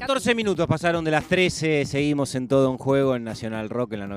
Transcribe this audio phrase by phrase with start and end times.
[0.00, 4.00] 14 minutos pasaron de las 13, seguimos en todo un juego en Nacional Rock en
[4.00, 4.08] la Ah,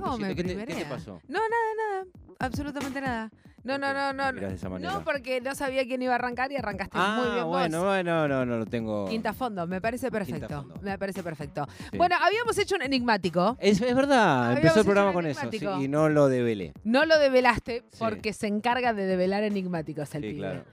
[0.00, 0.34] ¿cómo me 93.7.
[0.36, 1.20] ¿Qué, te- qué te pasó?
[1.28, 2.04] No, nada, nada.
[2.38, 3.30] Absolutamente nada.
[3.64, 4.30] No, no, no, no.
[4.78, 7.86] No, porque no sabía quién iba a arrancar y arrancaste Ah, muy bien bueno, vos.
[7.88, 9.08] bueno, no, no lo tengo.
[9.08, 10.68] Quinta fondo, me parece perfecto.
[10.82, 11.66] Me parece perfecto.
[11.90, 11.98] Sí.
[11.98, 13.56] Bueno, habíamos hecho un enigmático.
[13.58, 16.74] Es, es verdad, Habíamos empezó el programa con eso sí, y no lo develé.
[16.84, 17.96] No lo develaste Sí.
[17.98, 20.38] porque se encarga de develar enigmáticos el Sí, pibe.
[20.38, 20.64] claro.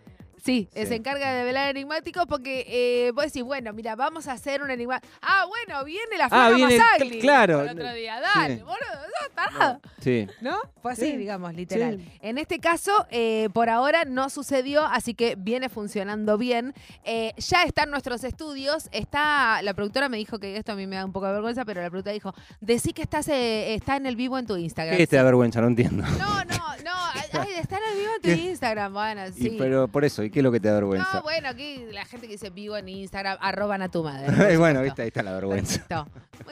[0.43, 0.85] Sí, Sí.
[0.87, 4.69] se encarga de develar enigmáticos porque eh, vos decís, bueno, mira, vamos a hacer un
[4.71, 5.11] enigmático.
[5.21, 7.19] Ah, bueno, viene la Ah, viene Masagli.
[7.19, 7.61] claro.
[7.61, 8.61] El otro día, dale, Sí.
[8.63, 8.77] boludo,
[9.59, 9.81] no.
[10.01, 10.27] Sí.
[10.41, 10.57] ¿No?
[10.81, 11.17] Fue así, Sí.
[11.17, 11.97] digamos, literal.
[11.97, 12.11] Sí.
[12.21, 16.73] En este caso, eh, por ahora no sucedió, así que viene funcionando bien.
[17.05, 18.89] Eh, ya está en nuestros estudios.
[18.91, 21.63] Está, la productora me dijo que esto a mí me da un poco de vergüenza,
[21.65, 24.97] pero la productora dijo, decí que estás, eh, está en el vivo en tu Instagram.
[24.97, 25.61] ¿Qué te da vergüenza?
[25.61, 26.03] No entiendo.
[26.03, 26.43] No, no,
[26.83, 26.91] no.
[27.35, 28.49] Ay, está en el vivo en tu ¿Qué?
[28.49, 28.93] Instagram.
[28.93, 29.55] Bueno, Y, sí.
[29.57, 31.09] pero por eso, ¿y qué es lo que te da vergüenza?
[31.13, 34.57] No, bueno, aquí la gente que dice vivo en Instagram, arroban a tu madre.
[34.57, 35.83] bueno, viste, ahí está la vergüenza.
[35.87, 36.07] Perfecto.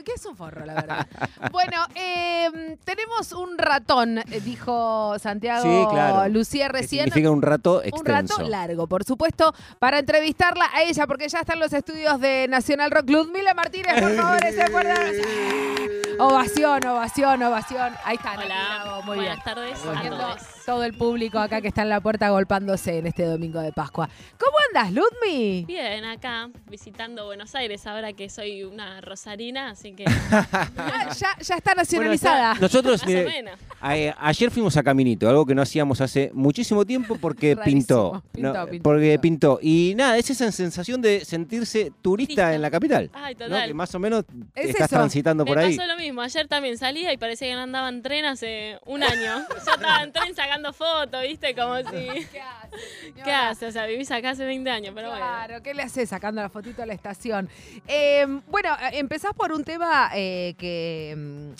[0.06, 1.08] Que es un forro, la verdad.
[1.52, 6.30] bueno, eh, tenemos un ratón, eh, dijo Santiago Sí, claro.
[6.30, 7.04] Lucía Que recién.
[7.06, 8.38] significa un rato Un extenso.
[8.38, 12.90] rato largo, por supuesto, para entrevistarla a ella, porque ya están los estudios de Nacional
[12.92, 13.10] Rock.
[13.10, 14.66] Ludmila Martínez, por favor, ese
[16.20, 17.94] Ovación, ovación, ovación.
[18.06, 18.34] Ahí está.
[18.38, 19.44] Hola, muy buenas bien.
[19.56, 20.42] tardes Viendo todos.
[20.66, 24.10] Todo el público acá que está en la puerta golpándose en este domingo de Pascua.
[24.38, 25.66] ¿Cómo andas, Ludmi?
[25.66, 31.56] Bien, acá visitando Buenos Aires ahora que soy una rosarina, así que Ah, ya, ya
[31.56, 32.52] está Bueno, nacionalizada.
[32.54, 33.60] está- nosotros, más o menos.
[33.82, 38.24] a- ayer fuimos a Caminito, algo que no hacíamos hace muchísimo tiempo porque pintó.
[38.32, 38.66] Pintó, ¿no?
[38.68, 39.58] pintó, porque pintó.
[39.58, 39.60] pintó.
[39.62, 43.10] Y nada, es esa sensación de sentirse turista en la capital.
[43.14, 43.46] Ay, ¿no?
[43.46, 43.68] total.
[43.68, 44.96] Que más o menos Es estás eso.
[44.96, 45.76] transitando Me por ahí.
[45.76, 46.22] pasó lo mismo.
[46.22, 49.46] Ayer también salía y parecía que no andaba en tren hace un año.
[49.66, 51.56] Yo estaba en tren sacando fotos, ¿viste?
[51.56, 52.26] Como si.
[52.32, 53.14] ¿Qué hace?
[53.24, 53.70] ¿Qué haces?
[53.70, 55.24] O sea, vivís acá hace 20 años, pero bueno.
[55.26, 57.50] Claro, ¿qué le haces sacando la fotito a la estación?
[57.88, 61.52] Eh, bueno, eh, empezás por un tema eh, que, mm,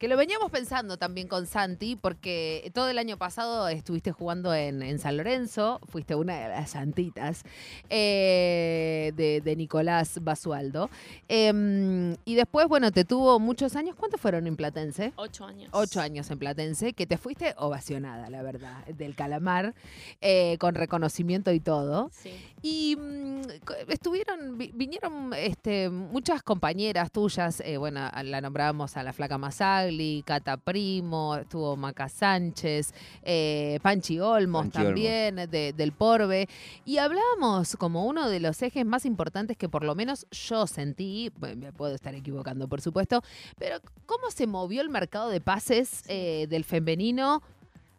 [0.00, 4.82] que lo veníamos pensando también con Santi, porque todo el año pasado estuviste jugando en,
[4.82, 7.44] en San Lorenzo, fuiste una de las santitas
[7.90, 10.88] eh, de, de Nicolás Basualdo.
[11.28, 13.94] Eh, y después, bueno, te tuvo muchos años.
[13.94, 15.12] ¿Cuántos fueron en Platense?
[15.16, 15.68] Ocho años.
[15.72, 19.74] Ocho años en Platense, que te fuiste ovacionada, la verdad, del Calamar,
[20.22, 22.08] eh, con reconocimiento y todo.
[22.14, 22.32] Sí.
[22.62, 23.40] Y mm,
[23.88, 29.89] estuvieron, vi- vinieron este, muchas compañeras tuyas, eh, bueno, la nombrábamos a la Flaca Masagli,
[30.24, 32.92] Cata Primo, estuvo Maca Sánchez,
[33.22, 34.88] eh, Panchi Olmos Panchi Olmos.
[34.94, 36.48] también, de- del Porbe,
[36.84, 41.32] y hablábamos como uno de los ejes más importantes que por lo menos yo sentí,
[41.56, 43.22] me puedo estar equivocando por supuesto,
[43.58, 47.42] pero cómo se movió el mercado de pases eh, del femenino.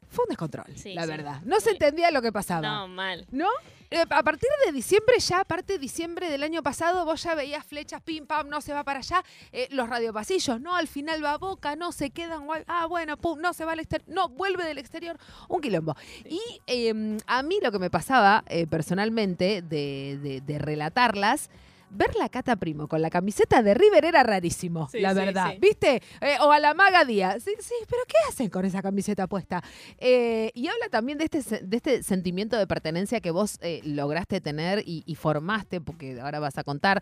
[0.09, 1.07] Fue un descontrol, Sí, la sí.
[1.07, 1.41] verdad.
[1.45, 2.61] No se entendía lo que pasaba.
[2.67, 3.25] No, mal.
[3.31, 3.47] ¿No?
[3.93, 7.65] Eh, a partir de diciembre, ya aparte de diciembre del año pasado, vos ya veías
[7.65, 9.21] flechas, pim, pam, no se va para allá.
[9.51, 13.39] Eh, los radiopasillos, no, al final va a boca, no, se quedan, ah, bueno, pum,
[13.41, 15.17] no se va al exterior, no, vuelve del exterior,
[15.49, 15.95] un quilombo.
[16.23, 21.49] Y eh, a mí lo que me pasaba eh, personalmente de, de- de relatarlas,
[21.91, 25.51] ver la Cata Primo con la camiseta de River era rarísimo, Sí, la verdad.
[25.51, 25.57] sí.
[25.59, 26.01] ¿Viste?
[26.21, 27.43] Eh, o a la Maga Díaz.
[27.43, 29.61] Sí, sí, pero ¿qué hacen con esa camiseta puesta?
[29.97, 34.41] Eh, y habla también de este, de este sentimiento de pertenencia que vos eh, lograste
[34.41, 37.01] tener y, y formaste, porque ahora vas a contar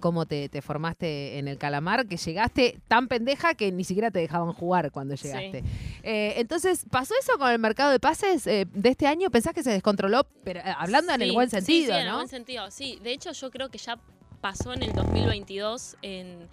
[0.00, 4.18] cómo te, te formaste en el calamar, que llegaste tan pendeja que ni siquiera te
[4.20, 5.62] dejaban jugar cuando llegaste.
[6.02, 9.30] Entonces, ¿pasó eso con el mercado de pases de este año?
[9.30, 10.26] ¿Pensás que se descontroló?
[10.44, 12.16] Pero hablando en el buen sentido, sí, en el ¿no?
[12.16, 12.98] buen sentido, sí.
[13.02, 13.98] De hecho, yo creo que ya
[14.42, 16.48] pasó en el 2022, en,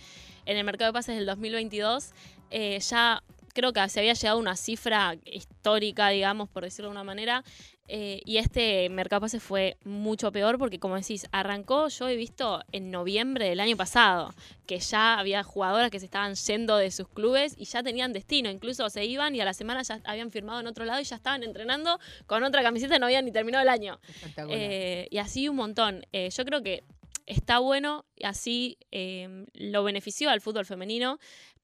[0.46, 2.12] en el mercado de pases del 2022,
[2.52, 3.24] eh, ya
[3.54, 7.44] creo que se había llegado a una cifra histórica, digamos, por decirlo de una manera,
[7.88, 12.16] eh, y este mercado de pases fue mucho peor porque, como decís, arrancó, yo he
[12.16, 14.36] visto en noviembre del año pasado,
[14.68, 18.52] que ya había jugadoras que se estaban yendo de sus clubes y ya tenían destino,
[18.52, 21.16] incluso se iban y a la semana ya habían firmado en otro lado y ya
[21.16, 24.00] estaban entrenando con otra camiseta y no habían ni terminado el año.
[24.48, 26.06] Eh, y así un montón.
[26.14, 26.84] Yo creo que
[27.30, 31.20] está bueno, así eh, lo benefició al fútbol femenino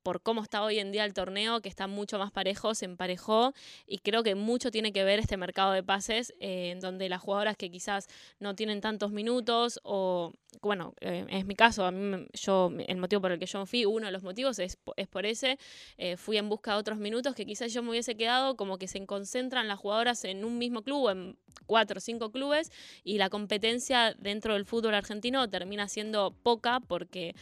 [0.05, 3.53] por cómo está hoy en día el torneo, que está mucho más parejo, se emparejó
[3.87, 7.21] y creo que mucho tiene que ver este mercado de pases, eh, en donde las
[7.21, 8.05] jugadoras que quizás
[8.39, 10.31] no tienen tantos minutos o,
[10.61, 11.89] bueno, eh, es mi caso,
[12.33, 15.25] yo, el motivo por el que yo fui, uno de los motivos es, es por
[15.25, 15.57] ese,
[15.97, 18.87] eh, fui en busca de otros minutos que quizás yo me hubiese quedado, como que
[18.87, 21.35] se concentran las jugadoras en un mismo club, en
[21.65, 22.71] cuatro o cinco clubes,
[23.03, 27.33] y la competencia dentro del fútbol argentino termina siendo poca porque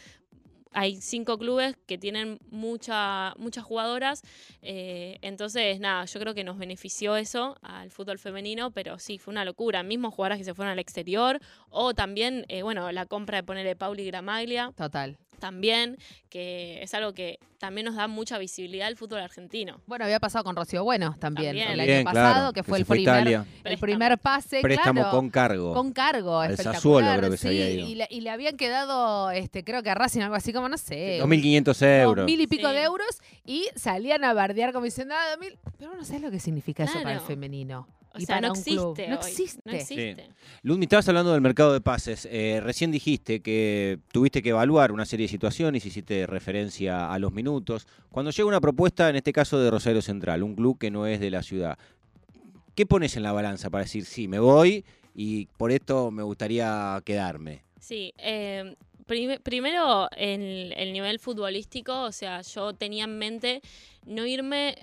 [0.74, 4.22] hay cinco clubes que tienen mucha, muchas jugadoras.
[4.62, 9.32] eh, entonces, nada, yo creo que nos benefició eso al fútbol femenino, pero sí, fue
[9.32, 9.84] una locura.
[9.84, 11.40] Mismos jugadoras que se fueron al exterior,
[11.70, 15.18] o también, eh, bueno, la compra de ponerle Pauli Gramaglia, Total.
[15.48, 15.98] También,
[16.30, 19.82] que es algo que también nos da mucha visibilidad al fútbol argentino.
[19.88, 21.72] Bueno, había pasado con Rocío Bueno también, También.
[21.72, 23.46] el año Bien, pasado, claro, que fue se el fue primer, Italia.
[23.66, 25.74] el primer pase, Préstamo claro, con cargo.
[25.74, 26.76] con cargo, Al espectacular.
[26.76, 27.88] Sassuolo creo que se sí, había ido.
[27.90, 30.78] y, le, y le habían quedado, este, creo que a Racing algo así como, no
[30.78, 32.26] sé, 2.500 dos euros.
[32.26, 32.74] mil y pico Sí.
[32.74, 35.58] de euros y salían a bardear como diciendo, ah, dos mil.
[35.78, 37.86] Pero no sé lo que significa eso para el femenino.
[38.16, 38.80] O y sea, para no un existe.
[38.82, 39.00] club.
[39.10, 39.62] No existe.
[39.66, 40.30] No existe.
[40.62, 42.28] Lumi, estabas hablando del mercado de pases.
[42.32, 47.34] Eh, recién dijiste que tuviste que evaluar una serie de situaciones, hiciste referencia a los
[47.34, 47.88] minutos.
[48.12, 51.20] Cuando llega una propuesta, en este caso de Rosario Central, un club que no es
[51.20, 51.78] de la ciudad,
[52.76, 57.02] ¿qué pones en la balanza para decir, sí, me voy y por esto me gustaría
[57.06, 57.64] quedarme?
[57.80, 58.76] Sí, eh,
[59.06, 63.62] prim- primero en el nivel futbolístico, o sea, yo tenía en mente
[64.06, 64.76] no irme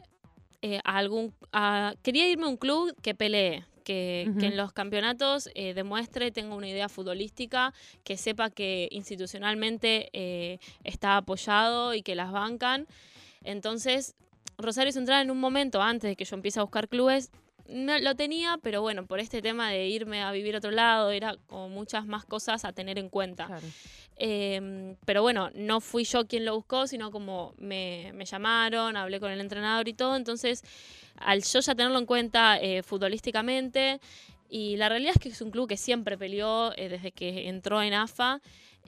[0.62, 1.34] eh, a algún...
[1.52, 3.64] a- quería irme a un club que pelee.
[3.82, 7.74] Que, en los campeonatos eh, demuestre, tenga una idea futbolística,
[8.04, 12.86] que sepa que institucionalmente eh, está apoyado y que las bancan.
[13.42, 14.14] Entonces,
[14.58, 17.32] Rosario Central en un momento, antes de que yo empiece a buscar clubes,
[17.70, 21.10] no lo tenía, pero bueno, por este tema de irme a vivir a otro lado,
[21.10, 23.46] era como muchas más cosas a tener en cuenta.
[23.46, 23.66] Claro.
[24.16, 29.18] Eh, pero bueno, no fui yo quien lo buscó, sino como me, me llamaron, hablé
[29.18, 30.16] con el entrenador y todo.
[30.16, 30.62] Entonces,
[31.16, 34.00] al yo ya tenerlo en cuenta eh, futbolísticamente,
[34.50, 37.80] y la realidad es que es un club que siempre peleó eh, desde que entró
[37.82, 38.40] en AFA.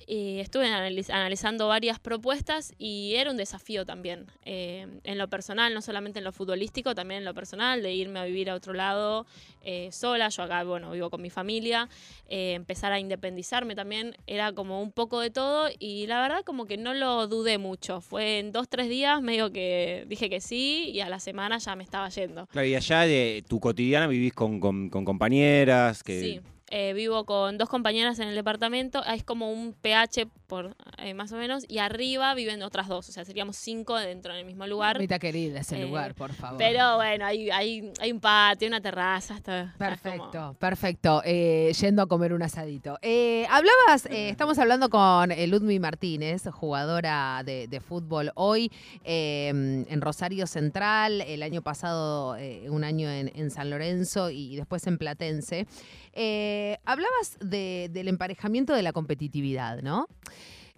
[0.05, 5.73] Y estuve analiz- analizando varias propuestas y era un desafío también, eh, en lo personal,
[5.75, 8.73] no solamente en lo futbolístico, también en lo personal, de irme a vivir a otro
[8.73, 9.27] lado
[9.65, 10.29] eh, sola.
[10.29, 11.89] Yo acá, bueno, vivo con mi familia,
[12.29, 16.67] eh, empezar a independizarme también, era como un poco de todo y la verdad como
[16.67, 18.01] que no lo dudé mucho.
[18.01, 21.77] Fue en dos, tres días medio que dije que sí y a la semana ya
[21.77, 22.47] me estaba yendo.
[22.49, 26.41] Claro, y allá de tu cotidiana vivís con, con- con compañeras, que Sí,
[26.75, 31.33] eh, vivo con dos compañeras en el departamento, es como un PH por eh, más
[31.33, 34.97] o menos, y arriba viven otras dos, o sea, seríamos cinco dentro del mismo lugar.
[34.97, 36.59] Mamita querida ese Eh, lugar, por favor.
[36.59, 41.23] Pero bueno, hay, hay, hay un patio, una terraza, está, está Perfecto, como- perfecto.
[41.25, 42.99] Eh, yendo a comer un asadito.
[43.01, 48.71] Eh, hablabas, eh, estamos hablando con eh, Ludmi Martínez, jugadora de, de fútbol hoy
[49.05, 54.57] eh, en Rosario Central, el año pasado eh, un año en, en San Lorenzo y
[54.57, 55.67] después en Platense.
[56.15, 60.09] Eh, hablabas de- del emparejamiento de la competitividad, ¿no?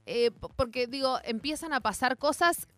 [0.07, 2.69] Eh, porque digo, empiezan a pasar cosas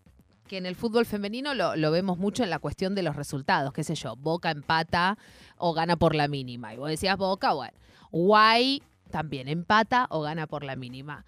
[0.47, 3.83] que en el fútbol femenino lo, vemos mucho en la cuestión de los resultados, qué
[3.83, 5.19] sé yo, Boca empata
[5.57, 6.73] o gana por la mínima.
[6.73, 7.77] Y vos decías Boca, bueno,
[8.13, 11.25] Guay también empata o gana por la mínima.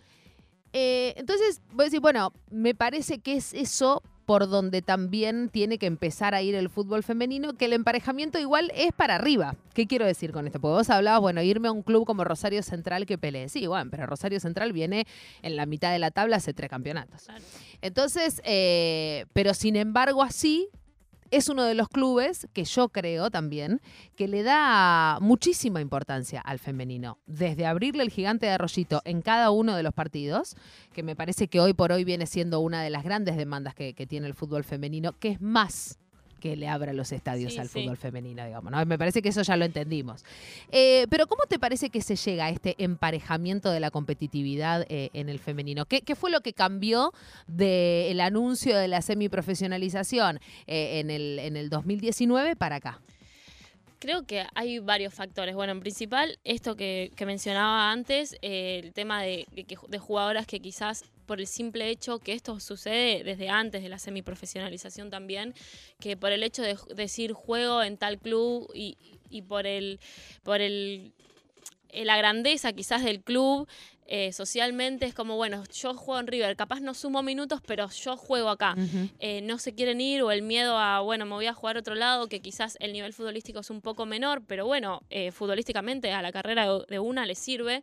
[0.73, 5.79] Eh, entonces, voy a decir, bueno, me parece que es eso por donde también tiene
[5.79, 9.57] que empezar a ir el fútbol femenino, que el emparejamiento igual es para arriba.
[9.73, 10.61] ¿Qué quiero decir con esto?
[10.61, 13.49] Porque vos hablabas, bueno, irme a un club como Rosario Central que pelee.
[13.49, 15.07] Sí, bueno, pero Rosario Central viene
[15.41, 17.27] en la mitad de la tabla hace tres campeonatos.
[17.81, 20.69] Entonces, eh, pero sin embargo así,
[21.31, 23.81] es uno de los clubes que yo creo también
[24.17, 27.19] que le da muchísima importancia al femenino.
[27.27, 30.57] Desde abrirle el gigante de arroyito en cada uno de los partidos,
[30.93, 33.95] que me parece que hoy por hoy viene siendo una de las grandes demandas que,
[33.95, 35.99] que tiene el fútbol femenino, que es más
[36.39, 37.81] que le abra los estadios Sí, al sí.
[37.83, 38.73] fútbol femenino, digamos.
[38.73, 38.85] ¿no?
[38.87, 40.25] Me parece que eso ya lo entendimos.
[40.71, 45.11] Eh, pero ¿cómo te parece que se llega a este emparejamiento de la competitividad eh,
[45.13, 45.87] en el femenino?
[45.87, 47.13] ¿Qué, qué fue lo que cambió
[47.47, 53.01] del anuncio de la semiprofesionalización eh, en, el, en el 2019 para acá?
[53.99, 55.55] Creo que hay varios factores.
[55.55, 60.61] Bueno, en principal, esto que, mencionaba antes, eh, el tema de, de de jugadoras que
[60.61, 65.55] quizás por el simple hecho que esto sucede desde antes de la semiprofesionalización también,
[66.01, 68.97] que por el hecho de decir juego en tal club y,
[69.29, 70.01] y por el
[70.43, 71.13] por el
[71.91, 73.69] eh, la grandeza quizás del club
[74.09, 78.17] eh, socialmente es como bueno yo juego en River capaz no sumo minutos pero yo
[78.17, 78.75] juego acá.
[79.19, 81.81] Eh, no se quieren ir o el miedo a, bueno, me voy a jugar a
[81.81, 86.11] otro lado, que quizás el nivel futbolístico es un poco menor, pero bueno, eh, futbolísticamente
[86.13, 87.83] a la carrera de- de una le sirve.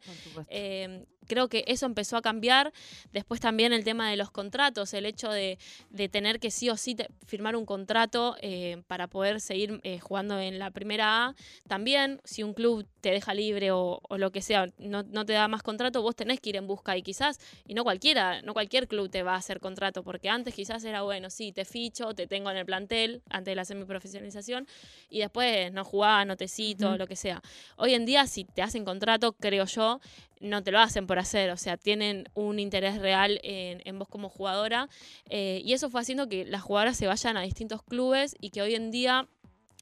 [1.27, 2.71] Creo que eso empezó a cambiar.
[3.11, 5.57] Después también el tema de los contratos, el hecho de,
[5.89, 9.99] de tener que sí o sí te- firmar un contrato eh, para poder seguir eh,
[9.99, 11.35] jugando en la primera A.
[11.67, 15.33] También, si un club te deja libre o, o lo que sea, no, no te
[15.33, 18.53] da más contrato, vos tenés que ir en busca y quizás, y no cualquiera, no
[18.53, 22.13] cualquier club te va a hacer contrato, porque antes quizás era bueno, sí, te ficho,
[22.13, 24.67] te tengo en el plantel, antes de la semiprofesionalización,
[25.09, 27.41] y después no jugás, no te cito, lo que sea.
[27.77, 29.99] Hoy en día, si te hacen contrato, creo yo,
[30.39, 34.07] no te lo hacen por hacer, o sea, tienen un interés real en, en vos
[34.07, 34.89] como jugadora
[35.29, 38.61] eh, y eso fue haciendo que las jugadoras se vayan a distintos clubes y que
[38.61, 39.27] hoy en día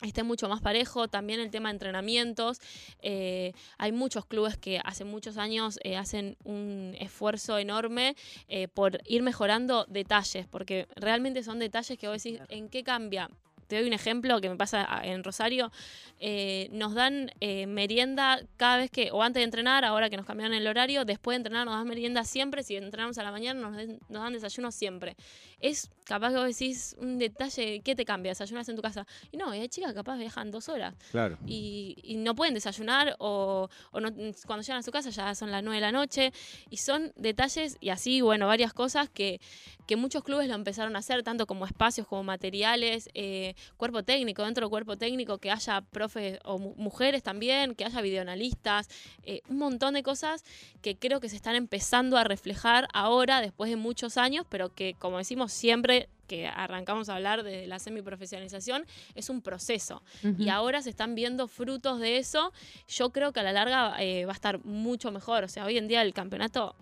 [0.08, 1.08] esté mucho más parejo.
[1.08, 2.60] También el tema de entrenamientos.
[3.02, 8.16] Eh, hay muchos clubes que hace muchos años eh, hacen un esfuerzo enorme
[8.48, 13.30] eh, por ir mejorando detalles, porque realmente son detalles que vos decís, ¿en qué cambia?
[13.68, 15.72] Te doy un ejemplo que me pasa en Rosario.
[16.20, 20.26] Eh, nos dan eh, merienda cada vez que, o antes de entrenar, ahora que nos
[20.26, 22.64] cambiaron el horario, después de entrenar nos dan merienda siempre.
[22.64, 23.78] Si entrenamos a la mañana, nos,
[24.10, 25.16] dan desayuno siempre.
[25.60, 28.32] Es capaz que vos decís un detalle, ¿qué te cambia?
[28.32, 29.06] Desayunas en tu casa.
[29.32, 31.38] Y no, y hay chicas que capaz viajan dos horas Claro.
[31.46, 34.12] y, y no pueden desayunar o, o no-
[34.46, 36.32] cuando llegan a su casa ya son las 9 de la noche.
[36.70, 39.40] Y son detalles y así, bueno, varias cosas que,
[39.88, 44.44] que muchos clubes lo empezaron a hacer, tanto como espacios, como materiales, eh, cuerpo técnico,
[44.44, 48.90] dentro del cuerpo técnico, que haya profes o mu- mujeres también, que haya videoanalistas,
[49.24, 50.44] eh, un montón de cosas
[50.82, 54.96] que creo que se están empezando a reflejar ahora, después de muchos años, pero que,
[55.00, 60.02] como decimos siempre, que arrancamos a hablar de la semiprofesionalización, es un proceso
[60.40, 62.54] y ahora se están viendo frutos de eso.
[62.88, 65.44] Yo creo que a la larga eh, va a estar mucho mejor.
[65.44, 66.76] O sea, hoy en día el campeonato,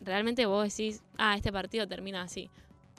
[0.00, 2.50] realmente vos decís, ah, este partido termina así.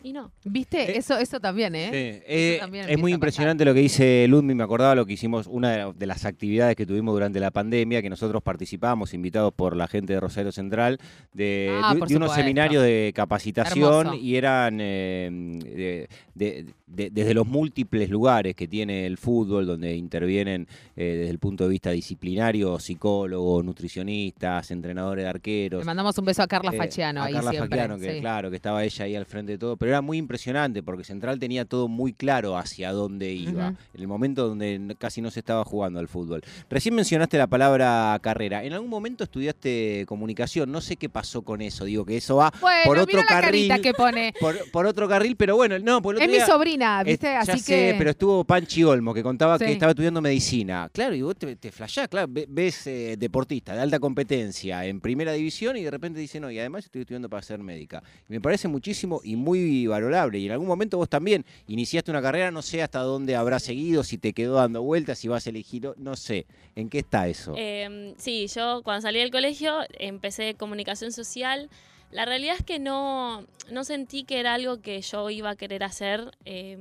[0.03, 0.31] Y no.
[0.45, 0.91] ¿Viste?
[0.91, 1.89] Eh, eso, eso también, ¿eh?
[1.91, 5.45] Sí, eh, también es muy impresionante lo que dice Ludmi, me acordaba lo que hicimos,
[5.47, 9.53] una de, la- de las actividades que tuvimos durante la pandemia, que nosotros participamos, invitados
[9.53, 10.99] por la gente de Rosario Central,
[11.33, 14.15] de, Ah, de- unos seminarios de capacitación Hermoso.
[14.15, 15.29] y eran eh,
[15.63, 21.29] de- de- de- desde los múltiples lugares que tiene el fútbol, donde intervienen eh, desde
[21.29, 25.79] el punto de vista disciplinario, psicólogos, nutricionistas, entrenadores de arqueros.
[25.81, 27.69] Le mandamos un beso a Carla Eh, Fachiano a ahí Carla siempre.
[27.77, 28.19] Faquiano, que sí.
[28.21, 31.39] claro, que estaba ella ahí al frente de todo, pero era muy impresionante porque Central
[31.39, 35.63] tenía todo muy claro hacia dónde iba, en el momento donde casi no se estaba
[35.65, 36.41] jugando al fútbol.
[36.69, 38.63] Recién mencionaste la palabra carrera.
[38.63, 42.53] En algún momento estudiaste comunicación, no sé qué pasó con eso, digo que eso va
[42.61, 43.71] Bueno, por otro carril.
[43.81, 44.33] que pone.
[44.39, 47.27] por, por otro carril, pero bueno, no, por el Es otro mi sobrina, ¿viste?
[47.27, 47.95] ya Así sé, que.
[47.97, 49.65] pero estuvo Panchi Olmo, que contaba Sí.
[49.65, 50.89] que estaba estudiando medicina.
[50.93, 54.99] Claro, y vos te, te flashás, claro, ve- ves eh, deportista de alta competencia en
[55.01, 58.03] primera división y de repente dice, no, y además estoy estudiando para ser médica.
[58.27, 60.39] Y me parece muchísimo y muy valorable.
[60.39, 64.03] Y en algún momento vos también iniciaste una carrera, no sé hasta dónde habrá seguido,
[64.03, 66.45] si te quedó dando vueltas, si vas a elegir, no sé.
[66.75, 67.53] ¿En qué está eso?
[67.57, 71.69] Eh, sí, yo cuando salí del colegio empecé comunicación social.
[72.11, 75.83] La realidad es que no, no sentí que era algo que yo iba a querer
[75.83, 76.77] hacer eh,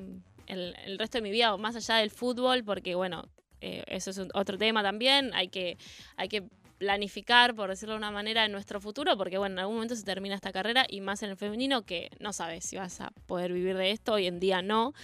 [0.47, 3.29] el, el resto de mi vida, o más allá del fútbol, porque bueno,
[3.61, 5.33] eh, eso es otro tema también.
[5.35, 5.79] Hay que,
[6.17, 6.45] hay que
[6.79, 10.05] planificar, por decirlo de una manera, en nuestro futuro, porque bueno, en algún momento se
[10.05, 13.53] termina esta carrera y más en el femenino que no sabes si vas a poder
[13.53, 14.95] vivir de esto, hoy en día no.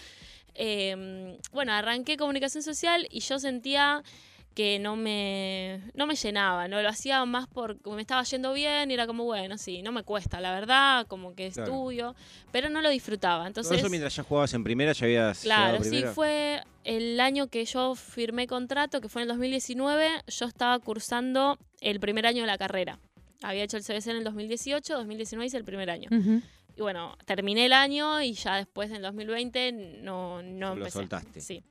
[0.55, 4.03] Eh, bueno, arranqué comunicación social y yo sentía
[4.55, 8.91] que no me, no me llenaba, no lo hacía más porque me estaba yendo bien
[8.91, 11.73] y era como, bueno, sí, no me cuesta, la verdad, como que Claro.
[11.73, 12.15] estudio,
[12.53, 13.39] pero no lo disfrutaba.
[13.41, 17.49] Todo Entonces, eso mientras ya jugabas en primera, ya habías Claro, sí, fue el año
[17.49, 22.43] que yo firmé contrato, que fue en el 2019, yo estaba cursando el primer año
[22.43, 22.99] de la carrera.
[23.43, 26.09] Había hecho el CBC en el 2018, 2019 hice el primer año.
[26.77, 30.99] Y bueno, terminé el año y ya después en el 2020 no, no Lo empecé.
[30.99, 31.41] soltaste.
[31.41, 31.63] Sí.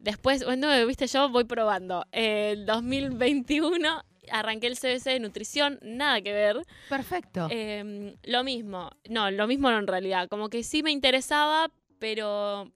[0.00, 2.06] Después, bueno, viste, yo voy probando.
[2.10, 4.02] El 2021
[4.32, 6.62] arranqué el CBC de nutrición, nada que ver.
[6.88, 7.48] Perfecto.
[7.50, 12.72] Eh, lo mismo, no, lo mismo no en realidad, como que sí me interesaba, pero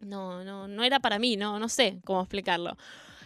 [0.00, 2.76] no, no, no era para mí, no, no sé cómo explicarlo.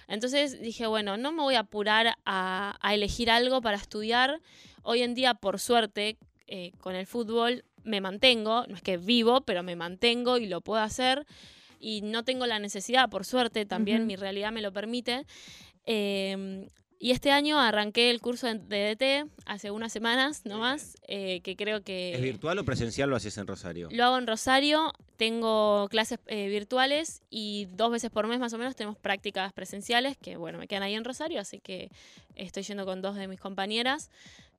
[0.08, 4.40] Entonces dije, bueno, no me voy a apurar a, a elegir algo para estudiar.
[4.82, 6.16] Hoy en día, por suerte,
[6.46, 10.60] eh, con el fútbol me mantengo, no es que vivo, pero me mantengo y lo
[10.60, 11.26] puedo hacer.
[11.78, 14.06] Y no tengo la necesidad, por suerte, también Ujú.
[14.06, 15.26] mi realidad me lo permite.
[15.84, 16.68] Eh,
[16.98, 21.82] y este año arranqué el curso de DDT hace unas semanas nomás, eh, que creo
[21.82, 22.14] que...
[22.14, 23.88] ¿Es virtual o presencial lo haces en Rosario?
[23.92, 28.58] Lo hago en Rosario, tengo clases eh, virtuales y dos veces por mes más o
[28.58, 31.90] menos tenemos prácticas presenciales que, bueno, me quedan ahí en Rosario, así que
[32.34, 34.10] estoy yendo con dos de mis compañeras.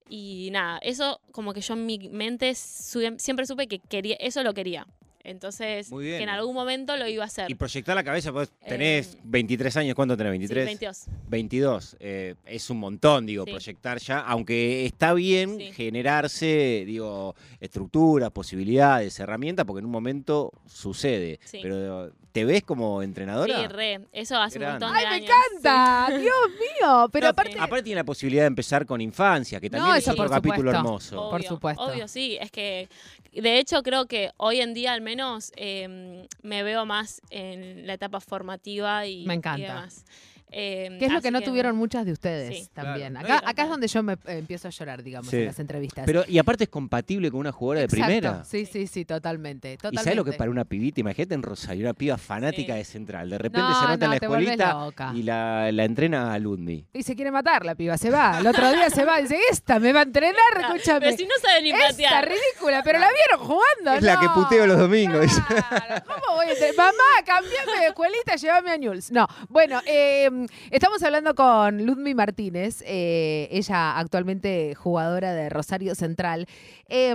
[0.07, 4.53] Y nada, eso como que yo en mi mente siempre supe que quería, eso lo
[4.53, 4.85] quería.
[5.27, 6.17] Entonces, Muy bien.
[6.17, 7.51] que en algún momento lo iba a hacer.
[7.51, 10.33] Y proyectar la cabeza, pues tenés Eh, 23 años, ¿cuánto tenés?
[10.33, 10.65] Sí, ¿23?
[10.65, 11.05] 22.
[11.27, 11.97] 22.
[11.99, 13.51] eh, es un montón, digo, Sí.
[13.51, 15.71] proyectar ya, aunque está bien Sí.
[15.73, 21.39] generarse, digo, estructuras, posibilidades, herramientas, porque en un momento sucede.
[21.43, 21.59] Sí.
[21.61, 23.59] Pero, ¿te ves como entrenadora?
[23.61, 23.99] Sí, re.
[24.13, 24.85] Eso hace Grande.
[24.85, 26.07] un montón de ¡Ay, me encanta!
[26.19, 27.09] ¡Dios mío!
[27.11, 27.53] Pero No, aparte.
[27.53, 27.57] sí.
[27.59, 30.31] Aparte tiene la posibilidad de empezar con infancia, que No, también es eso otro por
[30.33, 31.19] capítulo hermoso.
[31.19, 31.83] Obvio, Por supuesto.
[31.83, 32.37] Obvio, sí.
[32.39, 32.87] Es que,
[33.33, 35.16] de hecho, creo que hoy en día al menos
[35.55, 39.59] eh, me veo más en la etapa formativa y, Me encanta.
[39.59, 40.05] y demás.
[40.49, 42.69] Eh, Que es lo que no tuvieron muchas de ustedes Sí.
[42.73, 43.13] también.
[43.15, 43.33] Claro.
[43.35, 45.37] Acá, acá es donde yo me eh, empiezo a llorar, digamos, Sí.
[45.37, 46.05] en las entrevistas.
[46.05, 48.43] Pero, y aparte es compatible con una jugadora de primera.
[48.45, 49.77] Sí, sí, sí, totalmente.
[49.91, 51.01] ¿Y sabes lo que para una pibita?
[51.01, 52.79] Imagínate en Rosario, una piba fanática Sí.
[52.79, 53.29] de Central.
[53.29, 56.85] De repente No, se nota no, en la escuelita y la, la entrena a Ludmi.
[56.93, 58.39] Y se quiere matar la piba, se va.
[58.39, 60.99] El otro día se va y dice, esta me va a entrenar, No, escúchame.
[61.01, 62.29] Pero si no sabe ni Esta patear.
[62.29, 65.25] ridícula, pero la vieron jugando, Es la que puteo los domingos.
[65.47, 66.93] Claro, ¿Cómo voy a Mamá,
[67.25, 69.11] cambiame de escuelita, llévame a Newell's.
[69.11, 70.29] No, bueno, eh,
[70.71, 76.47] estamos hablando con Ludmi Martínez, eh, ella actualmente jugadora de Rosario Central.
[76.89, 77.13] Eh,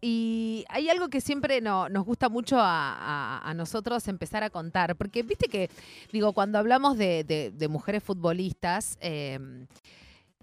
[0.00, 5.22] y hay algo que siempre no- nos gusta mucho a, nosotros empezar a contar, porque
[5.22, 5.70] viste que,
[6.12, 9.38] digo, cuando hablamos de, mujeres futbolistas, eh,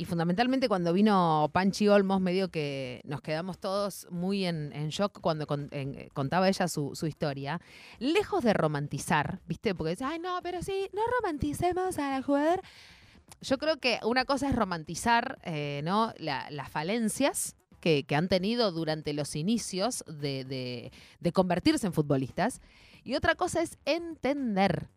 [0.03, 5.47] y fundamentalmente cuando vino Panchi Olmos, medio que nos quedamos todos muy en, shock cuando
[5.47, 7.61] contaba ella su, historia.
[7.99, 9.73] Lejos de romantizar, ¿viste?
[9.73, 12.61] Porque dice, ay, no, pero sí, no romanticemos a la jugadora.
[13.39, 16.11] Yo creo que una cosa es romantizar eh, ¿no?
[16.17, 20.91] La- las falencias que, han tenido durante los inicios de
[21.31, 22.59] convertirse en futbolistas.
[23.05, 24.89] Y otra cosa es entender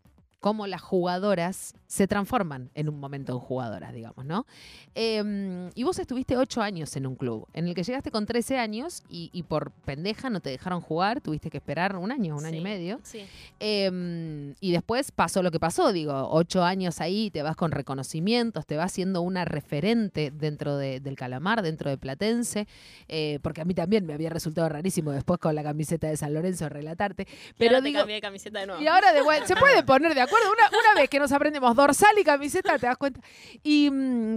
[0.46, 4.46] cómo las jugadoras se transforman en un momento en jugadoras, digamos, ¿no?
[4.94, 8.56] Eh, y vos estuviste ocho años en un club, en el que llegaste con 13
[8.58, 12.44] años y, y por pendeja no te dejaron jugar, tuviste que esperar un año, un
[12.46, 13.00] año y medio.
[13.02, 13.24] Sí.
[13.58, 18.66] Eh, y después pasó lo que pasó, digo, ocho años ahí, te vas con reconocimientos,
[18.66, 22.68] te vas siendo una referente dentro de- del Calamar, dentro de Platense,
[23.08, 26.32] eh, porque a mí también me había resultado rarísimo después con la camiseta de San
[26.34, 27.26] Lorenzo relatarte.
[27.58, 28.80] Pero ahora te digo, cambié de camiseta de nuevo.
[28.82, 30.35] y ahora de vuelta, se puede poner de acuerdo.
[30.52, 33.20] Una, una vez que nos aprendemos dorsal y camiseta, te das cuenta.
[33.62, 34.36] Y mm,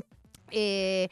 [0.51, 1.07] eh,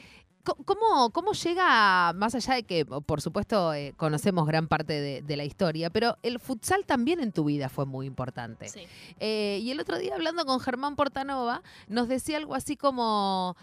[0.66, 5.38] ¿cómo, ¿cómo llega, más allá de que, por supuesto, eh, conocemos gran parte de, de
[5.38, 8.70] la historia, pero el futsal también en tu vida fue muy importante?
[8.70, 8.82] Sí.
[9.20, 13.56] Eh, y el otro día, hablando con Germán Portanova, nos decía algo así como...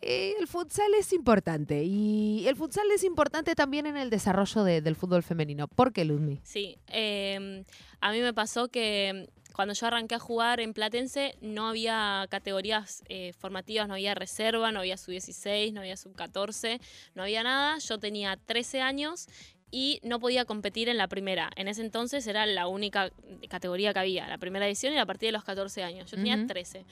[0.00, 4.80] eh, el futsal es importante y el futsal es importante también en el desarrollo de-
[4.80, 5.68] del fútbol femenino.
[5.68, 6.40] ¿Por qué, Ludmi?
[6.42, 7.64] Sí, eh,
[8.00, 13.02] a mí me pasó que cuando yo arranqué a jugar en Platense no había categorías
[13.08, 16.80] eh, formativas, no había reserva, no había sub-16, no había sub-14,
[17.14, 17.78] no había nada.
[17.78, 19.26] Yo tenía 13 años
[19.70, 21.50] y no podía competir en la primera.
[21.56, 23.10] En ese entonces era la única
[23.48, 26.10] categoría que había, la primera edición era a partir de los 14 años.
[26.10, 26.46] Yo tenía Ujú.
[26.46, 26.84] 13.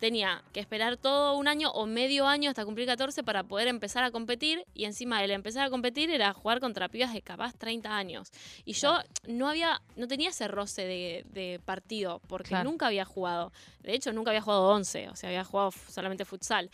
[0.00, 4.02] Tenía que esperar todo un año o medio año hasta cumplir 14 para poder empezar
[4.02, 7.94] a competir y encima el empezar a competir era jugar contra pibas de capaz 30
[7.94, 8.32] años.
[8.64, 12.70] Y yo no había, no tenía ese roce de, de partido, porque Claro.
[12.70, 13.52] nunca había jugado.
[13.82, 16.70] De hecho, nunca había jugado 11, o sea, había jugado solamente futsal.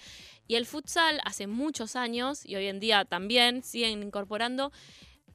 [0.46, 4.70] Y el futsal hace muchos años, y hoy en día también siguen incorporando,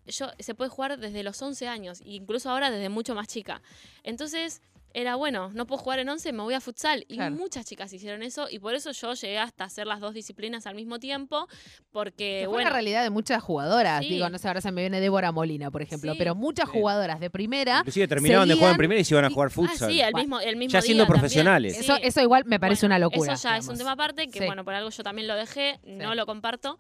[0.08, 3.62] yo, se puede jugar desde los 11 años, e incluso ahora desde mucho más chica.
[4.04, 4.62] Entonces,
[4.94, 7.06] era bueno, no puedo jugar en 11, me voy a futsal.
[7.08, 7.36] Y Claro.
[7.36, 10.76] muchas chicas hicieron eso, y por eso yo llegué hasta hacer las dos disciplinas al
[10.76, 11.48] mismo tiempo,
[11.92, 14.02] porque, Que fue bueno, la realidad de muchas jugadoras.
[14.04, 14.10] Sí.
[14.10, 16.18] Digo, no sé, ahora se me viene Débora Molina, por ejemplo, Sí.
[16.18, 17.80] pero muchas jugadoras de primera.
[17.80, 19.92] Inclusive terminaban de jugar en primera y se iban a jugar Ah, futsal.
[19.92, 21.78] sí, el mismo, el mismo ya siendo día profesionales.
[21.78, 22.02] Eso, Sí.
[22.06, 23.34] eso igual me parece Bueno, una locura.
[23.34, 24.46] Eso ya es un tema aparte, que Sí.
[24.46, 25.92] bueno, por algo yo también lo dejé, Sí.
[25.92, 26.78] no lo comparto.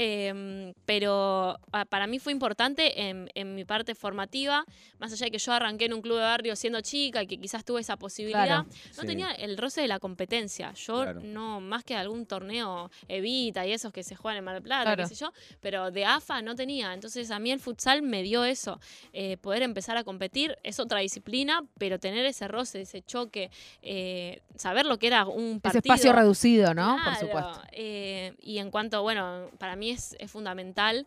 [0.00, 4.64] Eh, pero ah, para mí fue importante en, en mi parte formativa,
[4.98, 7.36] más allá de que yo arranqué en un club de barrio siendo chica y que
[7.48, 8.66] quizás tuve esa posibilidad, Claro.
[8.96, 9.06] no Sí.
[9.06, 10.74] tenía el roce de la competencia.
[10.74, 11.20] Yo Claro.
[11.24, 14.82] no, más que algún torneo Evita y esos que se juegan en Mar del Plata,
[14.94, 15.02] Claro.
[15.04, 16.92] qué sé yo, pero de AFA no tenía.
[16.92, 18.80] Entonces a mí el futsal me dio eso,
[19.14, 24.42] eh, poder empezar a competir, es otra disciplina, pero tener ese roce, ese choque, eh,
[24.56, 25.78] saber lo que era un Ese partido.
[25.94, 26.98] espacio reducido, ¿no?
[27.02, 27.62] Por supuesto.
[27.72, 31.06] eh, y en cuanto, bueno, para mí es, es fundamental,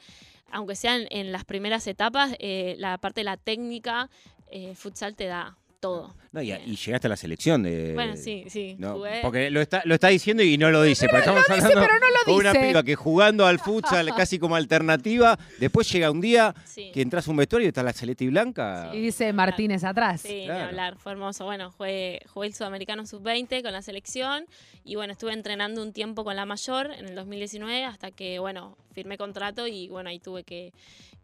[0.51, 4.10] aunque sean en las primeras etapas, eh, la parte de la técnica,
[4.54, 6.15] eh, futsal te da todo.
[6.32, 7.94] No, y, Eh, y llegaste a la selección de.
[7.94, 8.76] bueno, sí, sí.
[8.80, 9.20] No, jugué.
[9.22, 11.08] porque lo está, lo está diciendo y no lo dice.
[11.08, 12.67] pero estamos dice, hablando pero no lo con una dice.
[12.70, 16.89] piba que jugando al futsal casi como alternativa, después llega un día Sí.
[16.94, 18.91] que entras a un vestuario y está la celeste y blanca.
[18.94, 20.22] Y dice Martínez atrás.
[20.22, 20.65] Sí, Claro.
[20.70, 21.44] hablar, fue hermoso.
[21.44, 24.46] Bueno, jugué, jugué el Sudamericano Sub-20 con la selección
[24.86, 28.78] y bueno, estuve entrenando un tiempo con la mayor en el 2019 hasta que, bueno,
[28.94, 30.72] firmé contrato y bueno, ahí tuve que,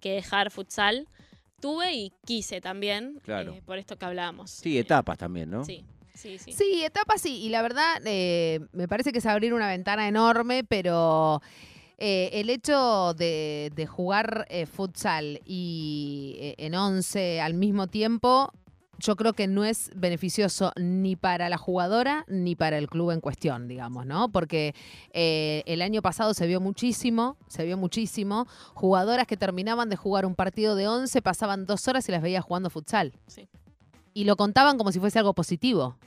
[0.01, 1.07] que dejar futsal.
[1.59, 3.53] Tuve y quise también, Claro.
[3.53, 4.51] eh, por esto que hablábamos.
[4.51, 5.65] Sí, etapas también, ¿no?
[5.65, 6.51] Sí, sí, sí.
[6.51, 7.39] Sí, etapas sí.
[7.43, 11.41] Y la verdad, eh, me parece que es abrir una ventana enorme, pero
[11.97, 18.51] eh, el hecho de, de jugar eh, futsal y eh, en 11 al mismo tiempo,
[18.99, 23.21] yo creo que no es beneficioso ni para la jugadora ni para el club en
[23.21, 24.29] cuestión, digamos, ¿no?
[24.29, 24.73] Porque
[25.11, 30.25] eh, el año pasado se vio muchísimo, se vio muchísimo, jugadoras que terminaban de jugar
[30.25, 33.13] un partido de 11, pasaban dos horas y las veía jugando futsal.
[33.27, 33.47] Sí.
[34.13, 35.97] Y lo contaban como si fuese algo positivo.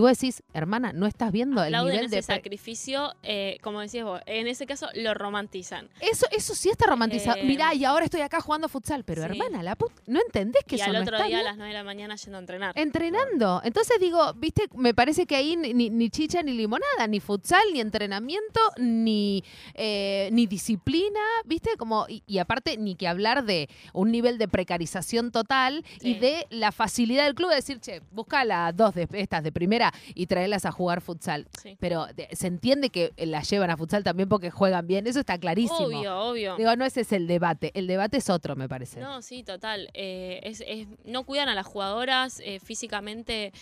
[0.00, 2.22] Y vos decís, hermana, ¿no estás viendo el Aplauden nivel ese de...
[2.22, 5.90] sacrificio, eh, como decías vos, en ese caso lo romantizan.
[6.00, 7.36] Eso, eso sí está romantizado.
[7.36, 9.04] Eh, Mirá, y ahora estoy acá jugando futsal.
[9.04, 9.26] Pero sí.
[9.28, 11.56] hermana, la put- ¿no entendés que y eso al no otro está día a las
[11.58, 12.72] 9 de la mañana yendo a entrenar.
[12.78, 13.60] Entrenando.
[13.62, 17.80] Entonces digo, viste, me parece que ahí ni, ni- chicha ni limonada, ni futsal, ni
[17.80, 24.10] entrenamiento, ni, eh, ni disciplina, viste, como, y, y aparte ni que hablar de un
[24.10, 28.74] nivel de precarización total y de la facilidad del club de decir, che, busca las
[28.74, 31.46] dos de estas de primera y traerlas a jugar futsal.
[31.62, 31.76] Sí.
[31.80, 35.78] Pero se entiende que las llevan a futsal también porque juegan bien, eso está clarísimo.
[35.78, 36.56] Obvio, obvio.
[36.56, 39.00] Digo, no ese es el debate, el debate es otro, me parece.
[39.00, 39.88] No, sí, total.
[39.94, 43.52] Eh, es, es- no cuidan a las jugadoras eh, físicamente.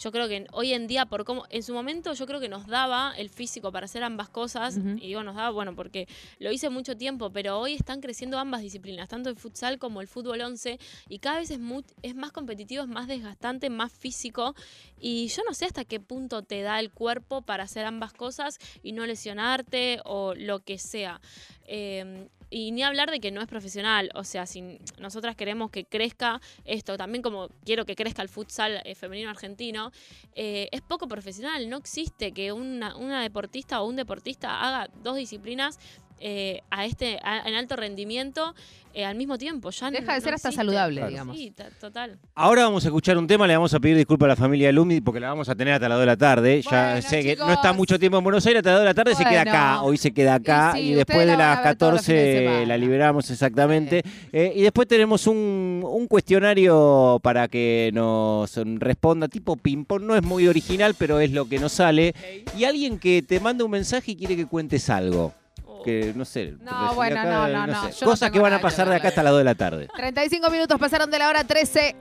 [0.00, 2.66] Yo creo que hoy en día, por cómo, en su momento yo creo que nos
[2.66, 4.78] daba el físico para hacer ambas cosas.
[4.78, 8.62] Y digo nos daba, bueno, porque lo hice mucho tiempo, pero hoy están creciendo ambas
[8.62, 10.78] disciplinas, tanto el futsal como el fútbol 11.
[11.10, 14.54] Y cada vez es, mu- es más competitivo, es más desgastante, más físico.
[14.98, 18.92] Y yo no hasta qué punto te da el cuerpo para hacer ambas cosas y
[18.92, 21.20] no lesionarte o lo que sea.
[21.66, 25.86] Eh, y ni hablar de que no es profesional, o sea, si nosotras queremos que
[25.86, 29.90] crezca esto, también como quiero que crezca el futsal eh, femenino argentino,
[30.34, 35.16] eh, es poco profesional, no existe que una, una deportista o un deportista haga dos
[35.16, 35.78] disciplinas
[36.20, 38.54] eh, a este a- en alto rendimiento
[38.94, 39.70] eh, al mismo tiempo.
[39.70, 40.52] Ya Deja no- de no ser hasta existe.
[40.56, 41.10] saludable, Claro.
[41.10, 41.36] digamos.
[41.38, 42.18] Sí, total.
[42.34, 45.00] Ahora vamos a escuchar un tema, le vamos a pedir disculpas a la familia Lumi
[45.00, 46.60] porque la vamos a tener hasta las 2 de la tarde.
[46.62, 48.94] ya sé que no está mucho tiempo en Buenos Aires, hasta las 2 de la
[48.94, 52.02] tarde se queda acá, hoy se queda acá Y después de las ver todos los
[52.04, 52.66] fines de 14 semana.
[52.66, 54.02] la liberamos exactamente.
[54.30, 60.22] Eh, y después tenemos un, un cuestionario para que nos responda, tipo ping-pong, no es
[60.22, 62.14] muy original, pero es lo que nos sale.
[62.58, 65.32] Y alguien que te manda un mensaje y quiere que cuentes algo.
[65.82, 65.84] Oh.
[65.84, 66.54] Que no sé.
[66.60, 69.08] No, porque bueno, acá, no, no, no, sé, Cosas que van a pasar de acá
[69.08, 69.88] hasta las 2 de la tarde.
[69.94, 71.96] 35 minutos pasaron de la hora 13.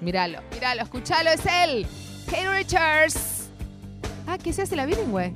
[0.00, 1.86] Míralo, míralo, escúchalo, es él.
[2.26, 3.48] Kate Richards.
[4.26, 5.32] Ah, ¿qué se hace la bilingüe?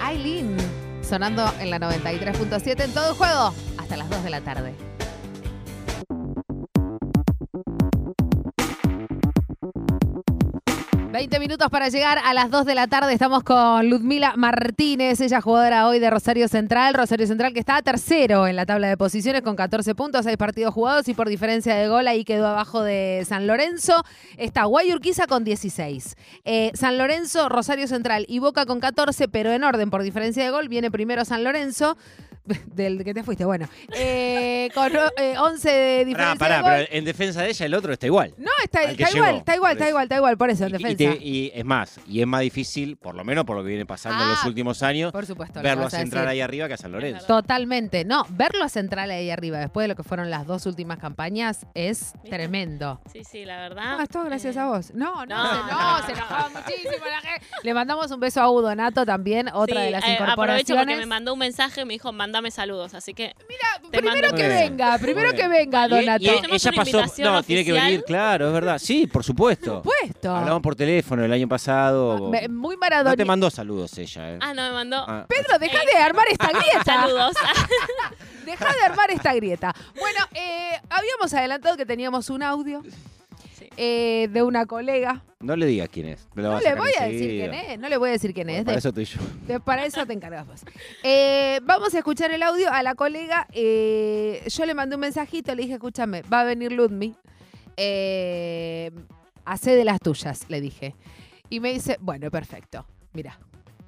[0.00, 0.56] Aileen.
[1.02, 3.52] Sonando en la 93.7 en todo el juego.
[3.78, 4.74] Hasta las 2 de la tarde.
[11.12, 13.12] 20 minutos para llegar a las 2 de la tarde.
[13.12, 16.94] Estamos con Ludmila Martínez, ella jugadora hoy de Rosario Central.
[16.94, 20.72] Rosario Central que está tercero en la tabla de posiciones con 14 puntos, 6 partidos
[20.72, 24.04] jugados y por diferencia de gol ahí quedó abajo de San Lorenzo.
[24.36, 26.16] Está Guayurquiza con 16.
[26.44, 30.50] Eh, San Lorenzo, Rosario Central y Boca con 14, pero en orden por diferencia de
[30.50, 31.96] gol viene primero San Lorenzo.
[32.66, 33.68] Del que te fuiste, bueno.
[33.94, 36.86] Eh, con eh, 11 de diferencia Pará, de pará, gol.
[36.88, 38.34] pero en defensa de ella el otro está igual.
[38.38, 40.74] No, está, está igual, llegó, está igual, está igual, está igual, por eso, en Y-
[40.74, 41.18] y, defensa.
[41.18, 43.86] te- y es más, y es más difícil, por lo menos por lo que viene
[43.86, 45.58] pasando en los Ah, últimos años, Por supuesto.
[45.60, 46.28] lo verlo a Central decir.
[46.28, 47.26] ahí arriba que a San Lorenzo.
[47.26, 48.04] Totalmente.
[48.04, 51.66] No, verlo a Central ahí arriba después de lo que fueron las dos últimas campañas
[51.74, 52.30] es ¿Viste?
[52.30, 53.00] tremendo.
[53.12, 53.96] Sí, sí, la verdad.
[53.96, 54.92] No, es todo gracias eh, a vos.
[54.94, 56.18] No, no, no, se, no, no, se no.
[56.18, 57.46] enojaba muchísimo la gente.
[57.62, 60.84] Le mandamos un beso a Udo Nato también, otra sí, de las eh, aprovecho incorporaciones.
[60.86, 64.36] porque me mandó un mensaje, me dijo, mándame saludos, así que Mira, Te primero mando-
[64.36, 66.24] que venga, primero que venga, Y- Donato.
[66.24, 68.78] y, ¿Hacemos ella pasó, no, tiene que venir, claro, es verdad.
[68.78, 69.82] Sí, por supuesto.
[69.82, 70.34] Puesto.
[70.34, 72.30] Hablamos por teléfono el año pasado.
[72.30, 73.16] Me- Muy No maradona.
[73.16, 74.38] te mandó saludos ella, eh.
[74.40, 76.84] Ah, no, me mandó Ah, Pedro, deja de armar esta grieta.
[76.84, 77.34] saludos.
[78.44, 79.74] Deja de armar esta grieta.
[79.98, 82.90] Bueno, eh, habíamos adelantado que teníamos un audio Sí.
[83.76, 85.24] Eh, de una colega.
[85.40, 86.28] no le digas quién es.
[86.34, 87.50] me lo No le voy a decir enseguida.
[87.50, 88.64] quién es, no le voy a decir quién Bueno, es.
[88.64, 89.20] para De- eso estoy yo.
[89.46, 90.62] de- para eso te encargas vos.
[91.02, 93.46] Eh, vamos a escuchar el audio a la colega.
[93.52, 97.14] eh, yo le mandé un mensajito, le dije, escúchame, va a venir Ludmi.
[97.76, 98.90] Eh,
[99.44, 100.94] hacé de las tuyas, le dije.
[101.48, 102.84] Y me dice, bueno, perfecto.
[103.12, 103.38] Mira.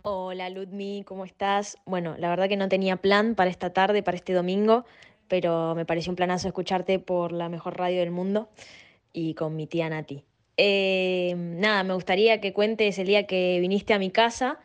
[0.04, 1.76] Hola Ludmi, ¿cómo estás?
[1.84, 4.84] Bueno, la verdad que no tenía plan para esta tarde, para este domingo,
[5.28, 8.48] pero me pareció un planazo escucharte por la mejor radio del mundo
[9.12, 10.24] y con mi tía Nati.
[10.56, 14.60] Eh, nada, me gustaría que cuentes el día que viniste a mi casa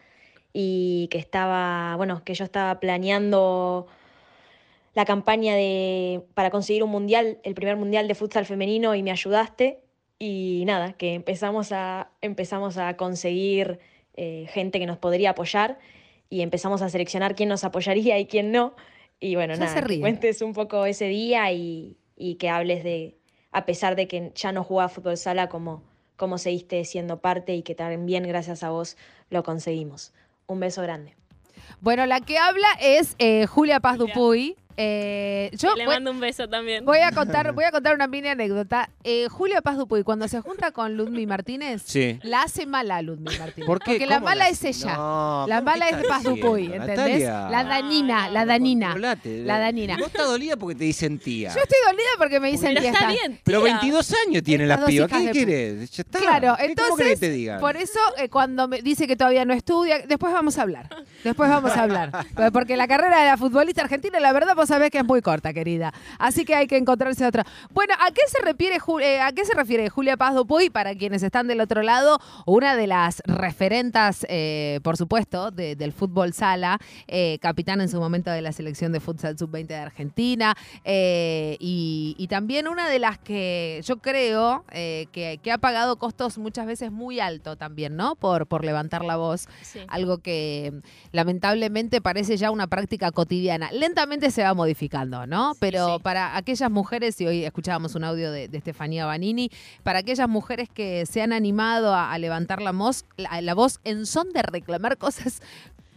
[0.54, 3.88] y que estaba, bueno, que yo estaba planeando
[4.94, 9.12] la campaña de, para conseguir un mundial, el primer mundial de futsal femenino y me
[9.12, 9.80] ayudaste.
[10.20, 13.80] Y nada, que empezamos a, empezamos a conseguir
[14.16, 15.78] eh, gente que nos podría apoyar
[16.30, 18.76] y empezamos a seleccionar quién nos apoyaría y quién no.
[19.20, 23.16] Y bueno, Ya nada, que cuentes un poco ese día y, y que hables de,
[23.52, 25.84] a pesar de que ya no jugaba fútbol sala, como,
[26.16, 28.98] como seguiste siendo parte y que también gracias a vos
[29.30, 30.14] lo conseguimos.
[30.48, 31.16] Un beso grande.
[31.82, 34.14] Bueno, la que habla es eh, Julia Paz Julia.
[34.14, 34.58] Dupuy.
[34.80, 36.86] Eh, yo le voy, mando un beso también.
[36.86, 38.90] voy a contar, voy a contar una mini anécdota.
[39.04, 42.20] Eh, Julia Paz Dupuy, cuando se junta con Ludmi Martínez, Sí.
[42.22, 43.66] la hace mala a Ludmi Martínez.
[43.66, 43.92] ¿Por qué?
[43.94, 44.96] Porque la ¿Cómo mala la- es ella.
[44.96, 46.96] No, la ¿por qué mala es de Paz Dupuy, ¿entendés?
[46.98, 47.50] Natalia?
[47.50, 48.88] La dañina, la dañina.
[48.90, 49.44] Controlate.
[49.44, 49.98] La dañina.
[49.98, 51.50] Vos estás dolida porque te dicen tía.
[51.56, 52.92] Yo estoy dolida porque me dicen Pero tía.
[52.92, 53.74] está bien, Pero tía.
[53.74, 55.92] 22 años tienen Estas las hijas ¿Qué de querés?
[55.92, 56.20] Ya está.
[56.20, 57.60] Claro, ¿Qué- ¿Cómo entonces, querés que te digan?
[57.60, 60.90] por eso eh, cuando me dice que todavía no estudia, después vamos a hablar.
[61.24, 62.12] Después vamos a hablar.
[62.54, 65.54] Porque la carrera de la futbolista argentina, la verdad, vos sabés que es muy corta,
[65.54, 65.94] querida.
[66.20, 67.46] Así que hay que encontrarse otra.
[67.74, 70.70] Bueno, ¿a qué se refiere, Ju- eh, ¿a qué se refiere Julia Paz Dupuy?
[70.70, 75.92] Para quienes están del otro lado, una de las referentas, eh, por supuesto, de- del
[75.94, 80.56] fútbol sala, eh, capitán en su momento de la selección de futsal sub-20 de Argentina,
[80.84, 86.38] eh, y, y también una de las que yo creo que, que ha pagado costos
[86.38, 88.16] muchas veces muy alto también, ¿no?
[88.16, 89.80] Por, por levantar la voz, Sí.
[89.88, 90.74] algo que
[91.12, 93.72] lamentablemente parece ya una práctica cotidiana.
[93.72, 95.54] Lentamente se va modificando, ¿no?
[95.54, 96.04] Sí, Pero sí.
[96.04, 99.50] para aquellas mujeres, y hoy escuchábamos un audio de, de Estefanía Banini,
[99.84, 102.74] para aquellas mujeres que se han animado a, a levantar la,
[103.42, 105.42] la voz en son de reclamar cosas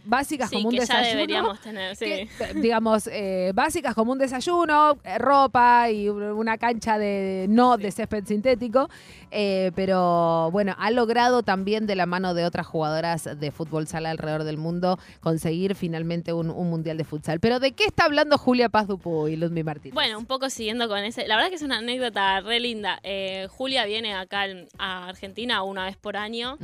[0.03, 2.05] básicas Sí, como un que ya desayuno deberíamos tener, sí.
[2.05, 7.91] que, digamos, eh, básicas como un desayuno, ropa y un- una cancha de no de
[7.91, 8.89] césped sintético,
[9.31, 14.09] eh, pero bueno, ha logrado también de la mano de otras jugadoras de fútbol sala
[14.11, 17.39] alrededor del mundo conseguir finalmente un, un mundial de futsal.
[17.39, 19.93] Pero ¿de qué está hablando Julia Paz Dupuy y Ludmi Martínez?
[19.93, 21.27] Bueno, un poco siguiendo con ese.
[21.27, 22.99] La verdad que es una anécdota re linda.
[23.03, 24.45] Eh, Julia viene acá
[24.77, 26.57] a Argentina una vez por año,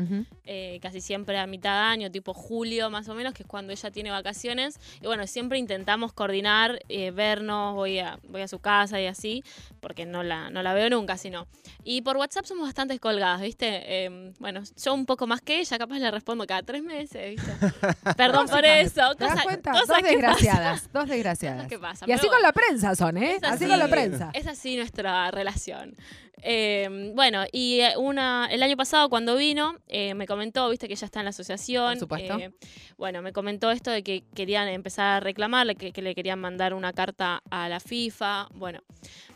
[0.45, 3.71] eh, casi siempre a mitad de año, tipo julio más o menos, que es cuando
[3.73, 4.79] ella tiene vacaciones.
[5.01, 9.43] Y bueno, siempre intentamos coordinar, eh, vernos, voy a, voy a su casa y así,
[9.79, 11.47] porque no la, no la veo nunca, sino.
[11.83, 14.05] Y por WhatsApp somos bastante colgadas, ¿viste?
[14.05, 17.51] Eh, bueno, yo un poco más que ella, capaz le respondo cada tres meses, ¿viste?
[18.17, 19.15] Perdón por eso.
[19.15, 19.71] ¿Te das cosa- cuenta?
[19.71, 21.67] Dos desgraciadas, dos desgraciadas.
[21.67, 23.37] Que pasan, Y así con la prensa son, ¿eh?
[23.43, 23.65] Así.
[23.67, 24.31] con la prensa.
[24.33, 25.95] Es así nuestra relación.
[26.43, 30.93] Eh, bueno, y eh, una, el año pasado cuando vino, eh, me comentó, viste que
[30.93, 31.93] ella está en la asociación.
[31.93, 32.37] Por supuesto.
[32.39, 32.51] eh,
[32.97, 36.73] bueno, me comentó esto de que querían empezar a reclamarle, que, que le querían mandar
[36.73, 38.49] una carta a la FIFA.
[38.53, 38.81] Bueno,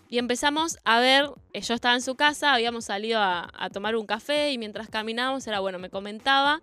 [0.09, 4.05] y empezamos a ver, yo estaba en su casa, habíamos salido a, a tomar un
[4.05, 6.61] café y mientras caminábamos era, bueno, me comentaba,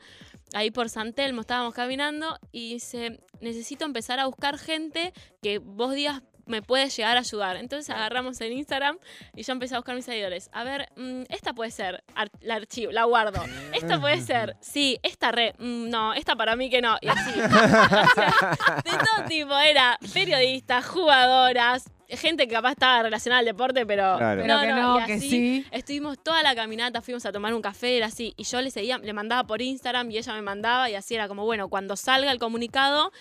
[0.54, 5.94] ahí por San Telmo estábamos caminando y dice, necesito empezar a buscar gente que vos
[5.94, 7.56] digas me puede llegar a ayudar.
[7.56, 8.98] Entonces agarramos en Instagram
[9.36, 10.48] y yo empecé a buscar mis seguidores.
[10.52, 13.42] A ver, mm, esta puede ser, ar- la archivo, la guardo.
[13.72, 16.96] Esta puede ser, sí, esta re, mm, no, esta para mí que no.
[17.00, 17.30] Y así.
[18.08, 23.84] O sea, de todo tipo, era periodistas, jugadoras, gente que capaz estaba relacionada al deporte,
[23.86, 24.42] pero, Claro.
[24.42, 25.66] Pero que no, y que sí.
[25.70, 28.32] Estuvimos toda la caminata, fuimos a tomar un café, era así.
[28.36, 31.28] Y yo le seguía, le mandaba por Instagram y ella me mandaba y así era
[31.28, 33.12] como, bueno, cuando salga el comunicado,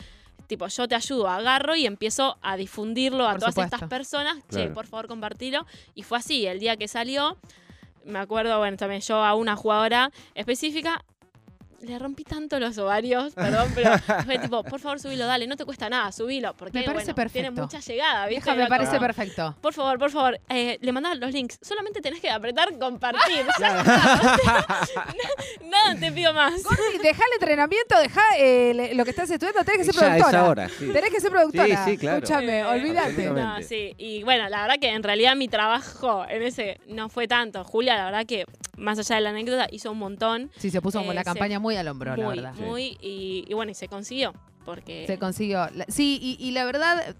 [0.47, 3.75] tipo, yo te ayudo, agarro y empiezo a difundirlo a Por todas supuesto.
[3.75, 4.37] estas personas.
[4.49, 5.65] Che, por favor, compartilo.
[5.93, 7.37] Y fue así, el día que salió,
[8.05, 11.03] me acuerdo, bueno, también yo a una jugadora específica.
[11.81, 13.91] Le rompí tanto los ovarios, perdón, pero
[14.25, 17.29] fue tipo, por favor, subilo, dale, no te cuesta nada, subilo, porque Me parece bueno,
[17.31, 17.61] tiene perfecto.
[17.61, 18.43] mucha llegada, ¿viste?
[18.51, 19.55] Vieja, me parece como, perfecto.
[19.61, 21.59] por favor, por favor, eh, le mandaban los links.
[21.61, 23.45] Solamente tenés que apretar compartir.
[25.69, 26.63] Nada, te pido más.
[26.63, 30.23] Gordi, deja el entrenamiento, deja eh, lo que estás estudiando, tenés que ser Ya es
[30.23, 30.39] productora.
[30.45, 30.87] ahora, sí.
[30.91, 31.85] Tenés que ser productora.
[31.85, 32.17] Sí, sí, claro.
[32.17, 33.29] Escúchame, Eh, olvídate.
[33.29, 33.93] No, sí.
[33.97, 37.63] Y bueno, la verdad que en realidad mi trabajo en ese no fue tanto.
[37.63, 38.45] Julia, la verdad que,
[38.77, 40.51] más allá de la anécdota, hizo un montón.
[40.57, 42.53] Sí, se puso como Eh, la se- campaña muy al hombro, la muy, verdad.
[42.55, 42.97] muy.
[43.01, 44.33] Y, y bueno, y se consiguió.
[44.65, 45.05] Porque.
[45.07, 45.67] Se consiguió.
[45.87, 47.15] Sí, y, y la verdad,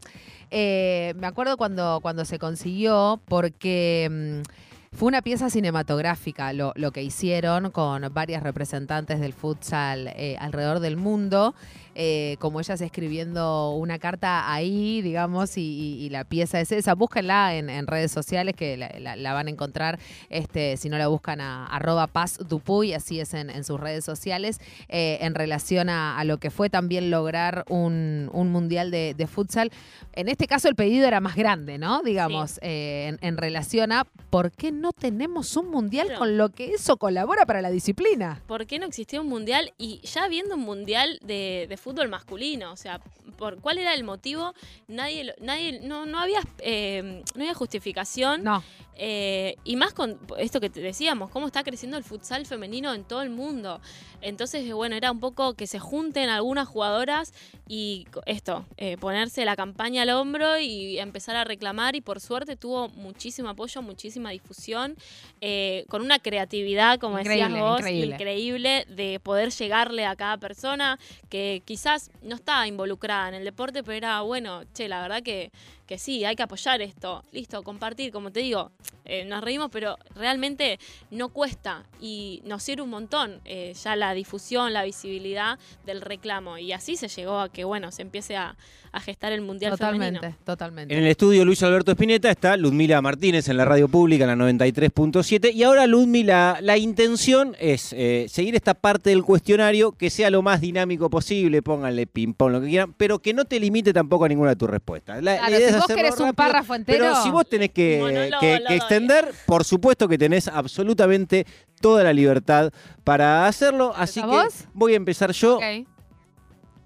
[0.51, 6.91] eh, me acuerdo cuando, cuando se consiguió, porque mm, fue una pieza cinematográfica lo, lo
[6.91, 11.55] que hicieron con varias representantes del futsal eh, alrededor del mundo.
[11.99, 16.93] Eh, como ellas escribiendo una carta ahí, digamos, y, y- y la pieza es esa.
[16.93, 19.97] Búsquenla en, en redes sociales que la, la- la van a encontrar.
[20.29, 24.05] Este, si no la buscan a arroba paz dupuy, así es en, en sus redes
[24.05, 29.15] sociales, eh, en relación a, a lo que fue también lograr un, un mundial de,
[29.15, 29.71] de futsal.
[30.13, 32.03] En este caso el pedido era más grande, ¿no?
[32.03, 36.73] Digamos, eh, en, en relación a por qué no tenemos un mundial con lo que
[36.73, 38.41] eso colabora para la disciplina.
[38.47, 39.73] ¿Por qué no existía un mundial?
[39.79, 42.99] Y ya habiendo un mundial de, de fútbol masculino, o sea,
[43.37, 44.53] ¿por cuál era el motivo?
[44.89, 48.43] Nadie, nadie, no, no había, eh, no había justificación.
[48.43, 48.61] No,
[48.99, 53.03] Eh, y más con esto que te decíamos, cómo está creciendo el futsal femenino en
[53.03, 53.79] todo el mundo.
[54.21, 57.33] Entonces, bueno, era un poco que se junten algunas jugadoras
[57.67, 61.95] y esto, eh, ponerse la campaña al hombro y empezar a reclamar.
[61.95, 64.95] Y por suerte tuvo muchísimo apoyo, muchísima difusión,
[65.41, 68.15] eh, con una creatividad, como decías Increíble, vos, increíble.
[68.15, 70.97] increíble de poder llegarle a cada persona
[71.29, 75.51] que quizás no estaba involucrada en el deporte, pero era bueno, che, la verdad que,
[75.87, 77.23] que sí, hay que apoyar esto.
[77.31, 78.71] Listo, compartir, como te digo,
[79.05, 80.79] eh, nos reímos, pero realmente
[81.11, 86.57] no cuesta y nos sirve un montón eh, ya la difusión, la visibilidad del reclamo.
[86.57, 88.55] Y así se llegó a que, bueno, se empiece a,
[88.91, 90.39] a gestar el Mundial Totalmente, Femenino.
[90.45, 90.93] totalmente.
[90.93, 94.45] En el estudio Luis Alberto Espineta está Ludmila Martínez en la radio pública, en la
[94.51, 95.53] 93.7.
[95.53, 100.41] Y ahora, Ludmila, la intención es eh, seguir esta parte del cuestionario que sea lo
[100.41, 104.27] más dinámico posible, pónganle ping-pong, lo que quieran, pero que no te limite tampoco a
[104.29, 105.23] ninguna de tus respuestas.
[105.23, 106.99] La- idea si es vos hacerlo querés un párrafo entero.
[106.99, 108.75] Pero si vos tenés que, Monólogo que- lo que doy.
[108.77, 111.45] extender, por supuesto que tenés absolutamente
[111.81, 112.71] toda la libertad
[113.03, 113.93] para hacerlo.
[113.95, 115.59] Así que voy a empezar yo.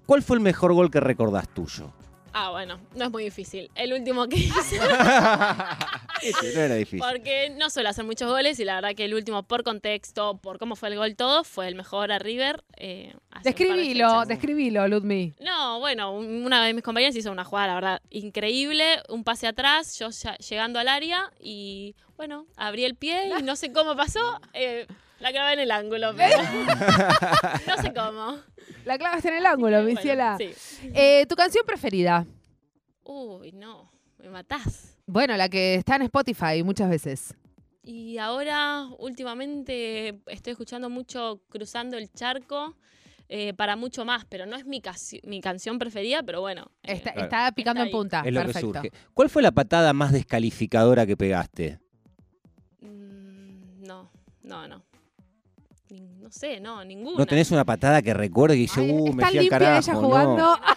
[0.06, 1.92] ¿Cuál fue el mejor gol que recordás tuyo?
[2.32, 3.70] Ah, bueno, no es muy difícil.
[3.74, 4.78] El último que hice.
[6.22, 7.00] Ese no era difícil.
[7.00, 10.58] Porque no suelo hacer muchos goles y la verdad que el último, por contexto, por
[10.58, 12.62] cómo fue el gol todo, fue el mejor a River.
[12.76, 15.34] eh, de Describilo, describilo, Ludmi.
[15.40, 19.02] No, bueno, un- una de mis compañeras hizo una jugada, la verdad, increíble.
[19.08, 23.56] Un pase atrás, yo ya llegando al área y, bueno, abrí el pie y no
[23.56, 24.40] sé cómo pasó.
[24.52, 24.86] eh,
[25.22, 26.36] la clavé en el ángulo, pero
[27.66, 28.36] no sé cómo.
[28.84, 30.36] La clavaste en el ángulo, mi Bueno, ciela.
[30.38, 30.50] sí.
[30.94, 32.26] Eh, ¿Tu canción preferida?
[33.04, 34.98] Uy, no, me matás.
[35.06, 37.34] Bueno, la que está en Spotify muchas veces.
[37.84, 42.76] Y ahora, últimamente, estoy escuchando mucho Cruzando el Charco.
[43.28, 46.70] eh, para mucho más, pero no es mi, casi- mi canción preferida, pero bueno.
[46.82, 47.24] eh, Está, Claro.
[47.28, 48.22] está picando Está en punta.
[48.26, 48.72] es lo que Perfecto.
[48.74, 48.92] surge.
[49.14, 51.78] ¿Cuál fue la patada más descalificadora que pegaste?
[52.80, 54.10] mm, no,
[54.42, 54.82] no, no.
[56.00, 57.18] No sé, no, ninguna.
[57.18, 59.78] ¿No tenés una patada que recuerde que dice, Ay, uh, me está fui al carajo?
[59.80, 60.00] ella no.
[60.00, 60.58] jugando.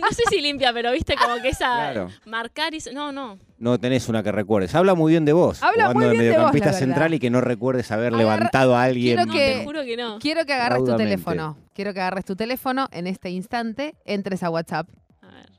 [0.00, 2.08] No sé si limpia, pero viste como que esa Claro.
[2.24, 3.38] marcar y no, no.
[3.58, 4.74] No tenés una que recuerdes.
[4.74, 5.62] Habla muy bien de vos.
[5.62, 6.86] Habla jugando muy de bien de vos, mediocampista la verdad.
[6.86, 9.16] central y que no recuerdes haber Agarra- levantado a alguien.
[9.16, 10.18] quiero No, que- te juro que no.
[10.20, 11.10] Quiero que agarres tu Raudamente.
[11.12, 11.58] teléfono.
[11.74, 14.88] Quiero que agarres tu teléfono en este instante, entres a WhatsApp.
[15.20, 15.50] A ver.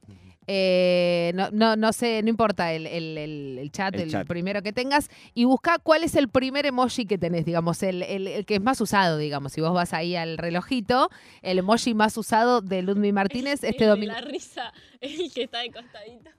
[0.47, 4.27] Eh, no, no, no sé, no importa el, el- el- el chat, El el, chat.
[4.27, 8.27] primero que tengas, y busca cuál es el primer emoji que tenés, digamos, el, el-
[8.27, 9.53] el que es más usado, digamos.
[9.53, 11.09] Si vos vas ahí al relojito,
[11.41, 14.13] el emoji más usado de Ludmi Martínez El este domingo.
[14.13, 16.29] La risa, el que está de costadito.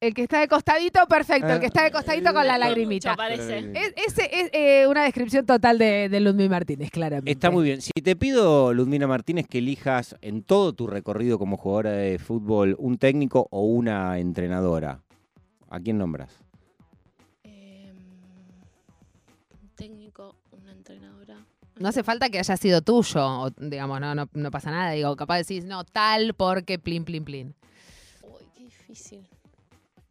[0.00, 1.48] El que está de costadito, perfecto.
[1.48, 3.16] El que está de costadito con la Mucho lagrimita.
[3.16, 3.58] parece.
[3.74, 7.32] Es, ese es eh, una descripción total de, de Ludmi Martínez, claramente.
[7.32, 7.82] Está muy bien.
[7.82, 12.76] Si te pido, Ludmila Martínez, que elijas en todo tu recorrido como jugadora de fútbol
[12.78, 15.02] un técnico o una entrenadora,
[15.68, 16.32] ¿a quién nombras?
[17.42, 17.92] Eh,
[19.60, 21.44] un técnico, una entrenadora.
[21.76, 24.92] No hace falta que haya sido tuyo, o, digamos, no, no, no pasa nada.
[24.92, 27.54] Digo, capaz decís, no, tal porque plin, plin, plin.
[28.22, 29.26] Uy, qué difícil.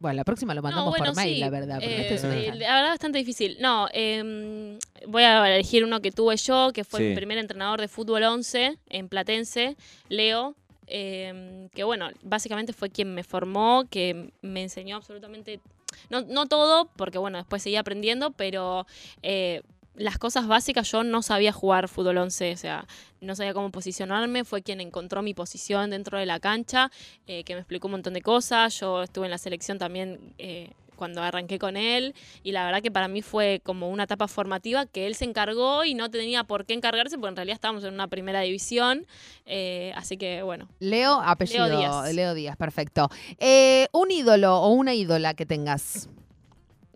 [0.00, 1.40] Bueno, la próxima lo mandamos no, bueno, por mail, sí.
[1.40, 1.74] la verdad.
[1.76, 2.60] porque Eh, este es eh, escándalo.
[2.60, 3.56] la verdad, bastante difícil.
[3.60, 7.06] No, eh, voy a elegir uno que tuve yo, que fue Sí.
[7.08, 9.76] mi primer entrenador de fútbol 11 en Platense,
[10.08, 10.54] Leo.
[10.90, 15.60] eh, que bueno, básicamente fue quien me formó, que me enseñó absolutamente,
[16.08, 18.86] no, no todo, porque bueno, después seguí aprendiendo, pero
[19.22, 19.60] eh,
[19.98, 22.86] las cosas básicas yo no sabía jugar fútbol 11, o sea,
[23.20, 26.90] no sabía cómo posicionarme, fue quien encontró mi posición dentro de la cancha,
[27.26, 30.70] eh, que me explicó un montón de cosas, yo estuve en la selección también eh,
[30.98, 34.86] cuando arranqué con él, y la verdad que para mí fue como una etapa formativa
[34.86, 37.94] que él se encargó y no tenía por qué encargarse, porque en realidad estábamos en
[37.94, 39.06] una primera división,
[39.46, 40.68] eh, así que bueno.
[40.80, 41.66] Leo, apellido.
[41.66, 42.14] Leo Díaz.
[42.14, 43.08] Leo Díaz, perfecto.
[43.38, 46.08] Eh, un ídolo o una ídola que tengas.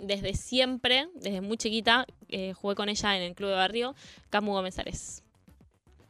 [0.03, 3.95] Desde siempre, desde muy chiquita, eh, jugué con ella en el club de barrio,
[4.31, 5.23] Camu Gómez Ares.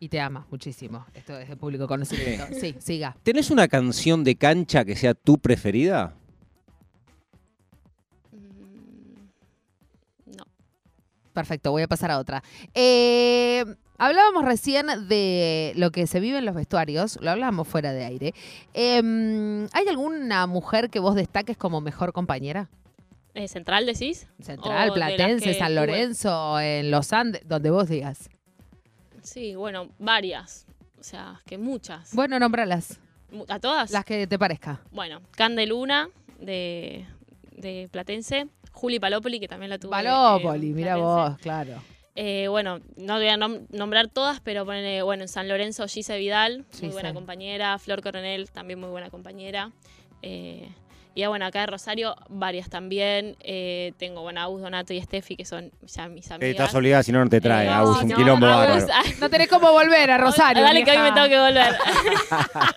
[0.00, 1.04] Y te ama muchísimo.
[1.12, 2.46] Esto es de público conocimiento.
[2.58, 3.14] Sí, siga.
[3.22, 6.14] ¿Tenés una canción de cancha que sea tu preferida?
[8.32, 10.44] Mm, No.
[11.34, 12.42] Perfecto, voy a pasar a otra.
[12.74, 13.62] Eh,
[13.98, 18.34] hablábamos recién de lo que se vive en los vestuarios, lo hablábamos fuera de aire.
[18.74, 22.70] Eh, ¿Hay alguna mujer que vos destaques como mejor compañera?
[23.34, 24.26] Eh, ¿Central decís?
[24.42, 25.86] Central, O Platense, San tuve.
[25.86, 28.28] Lorenzo, en Los Andes, donde vos digas.
[29.22, 30.66] Sí, bueno, varias.
[31.00, 32.14] O sea, que muchas.
[32.14, 33.00] Bueno, nómbralas,
[33.48, 33.90] ¿A todas?
[33.90, 34.80] las que te parezca.
[34.90, 37.06] Bueno, Candeluna de,
[37.56, 38.48] de Platense.
[38.72, 39.90] Juli Palópoli, que también la tuve.
[39.90, 41.82] Valópoli, en mira vos, claro.
[42.14, 46.18] Eh, bueno, no voy a nom- nombrar todas, pero ponele, bueno, en San Lorenzo, Gise
[46.18, 47.78] Vidal, muy buena compañera.
[47.78, 49.72] Flor Coronel, también muy buena compañera.
[50.22, 50.68] Eh,
[51.14, 53.36] Y bueno, acá de Rosario, varias también.
[53.40, 56.50] Eh, tengo, bueno, Agus, Donato y Steffi, que son ya mis Eh, amigas.
[56.52, 57.66] Estás obligada, si no, no te trae.
[57.66, 58.92] Eh, Agus, sí, un no, quilombo Agus, bárbaro.
[58.94, 60.62] ah, No tenés cómo volver a Rosario.
[60.62, 61.74] Dale, que hoy me tengo que volver.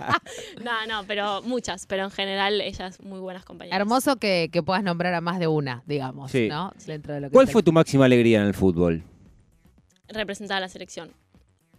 [0.63, 3.80] no, no, pero muchas, pero en general ellas muy buenas compañeras.
[3.80, 6.48] Hermoso que, que puedas nombrar a más de una, digamos, Sí.
[6.50, 6.74] ¿no?
[6.86, 9.04] Dentro de lo que ¿Cuál te- fue tu máxima alegría en el fútbol?
[10.10, 11.12] Representar a la selección.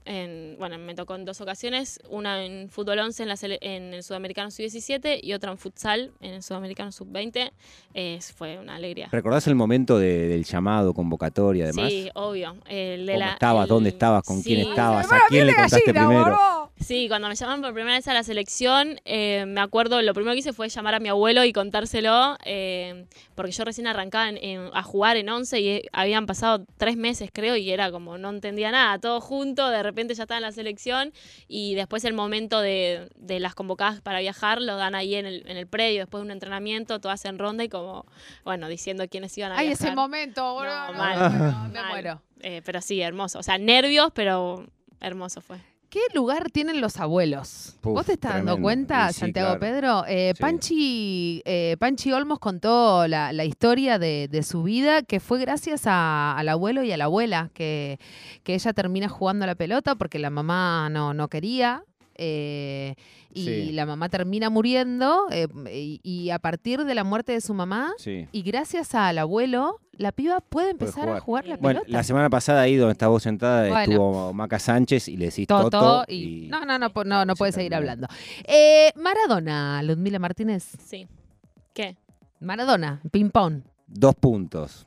[0.07, 3.93] En, bueno, me tocó en dos ocasiones, una en fútbol 11 en, la sele- en
[3.93, 7.51] el Sudamericano Sub-17 y otra en futsal en el Sudamericano Sub-20.
[7.95, 9.09] Eh, fue una alegría.
[9.11, 11.91] ¿Recordás el momento de- del llamado, convocatoria, además?
[11.91, 12.57] Sí, obvio.
[12.69, 13.63] El de ¿Cómo la- estabas?
[13.65, 14.23] el- ¿Dónde estabas?
[14.25, 15.11] ¿Con quién estabas?
[15.13, 16.39] ¿A quién le contaste gallina, primero?
[16.79, 20.35] Sí, cuando me llamaron por primera vez a la selección, eh, me acuerdo, lo primero
[20.35, 24.37] que hice fue llamar a mi abuelo y contárselo, eh, porque yo recién arrancaba en-
[24.37, 28.19] en- a jugar en 11 y eh, habían pasado tres meses, creo, y era como
[28.19, 31.13] no entendía nada, todo junto, de repente ya estaba en la selección
[31.49, 35.43] y después el momento de, de las convocadas para viajar lo dan ahí en el,
[35.49, 38.07] en el predio, después de un entrenamiento, todas en ronda y como,
[38.45, 39.89] bueno, diciendo quiénes iban a Ay, viajar.
[39.89, 40.87] ese momento, boludo.
[40.87, 41.71] No, no, mal.
[41.73, 42.23] me muero.
[42.41, 43.39] Eh, pero sí, hermoso.
[43.39, 44.67] O sea, nervios, pero
[45.01, 45.59] hermoso fue.
[45.97, 47.79] ¿Qué lugar tienen los abuelos?
[47.81, 49.61] Puf, ¿Vos te estás dando cuenta, sí, Santiago claro.
[49.61, 50.05] Pedro?
[50.07, 50.41] Eh, Sí.
[50.43, 55.87] Panchi, eh, Panchi Olmos contó la, la historia de, de su vida, que fue gracias
[55.87, 57.99] a- al abuelo y a la abuela, que,
[58.43, 61.83] que ella termina jugando a la pelota porque la mamá no, no quería.
[62.19, 62.95] Eh,
[63.33, 63.73] y Sí.
[63.73, 67.93] la mamá termina muriendo eh, y, y a partir de la muerte de su mamá
[67.99, 68.27] Sí.
[68.33, 71.17] y gracias al abuelo la piba puede empezar jugar.
[71.17, 71.99] a jugar la Bueno, pelota.
[71.99, 73.81] la semana pasada ahí donde estabas vos sentada Bueno.
[73.93, 76.47] estuvo Maca Sánchez y le decís Toto, Toto, y...
[76.47, 76.49] y...
[76.49, 78.07] No, no, no, no, no se puede seguir hablando.
[78.45, 80.65] Eh, Maradona, Ludmila Martínez.
[80.85, 81.07] Sí.
[81.75, 81.97] ¿Qué?
[82.41, 83.63] Maradona, ping-pong.
[83.87, 84.87] Dos puntos.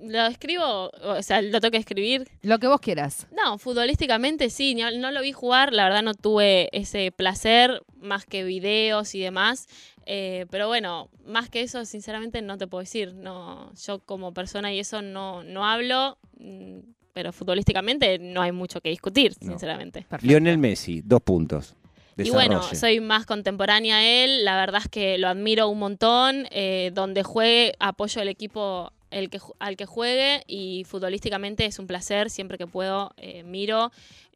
[0.00, 0.90] ¿Lo escribo?
[1.02, 2.28] O sea, ¿lo tengo que escribir?
[2.42, 3.26] Lo que vos quieras.
[3.32, 8.24] No, futbolísticamente sí, ni- no lo vi jugar, la verdad no tuve ese placer, más
[8.24, 9.66] que videos y demás.
[10.10, 13.12] eh, pero bueno, más que eso, sinceramente no te puedo decir.
[13.14, 16.78] No, yo como persona y eso no, no hablo, mm,
[17.12, 19.50] pero futbolísticamente no hay mucho que discutir, No.
[19.50, 20.06] sinceramente.
[20.08, 20.26] Perfecto.
[20.26, 21.74] Lionel Messi, dos puntos.
[22.16, 26.46] Y bueno, soy más contemporánea a él, la verdad es que lo admiro un montón,
[26.50, 31.86] eh, donde juegue apoyo al equipo el que, al que juegue y futbolísticamente es un
[31.86, 33.90] placer, siempre que puedo eh, miro,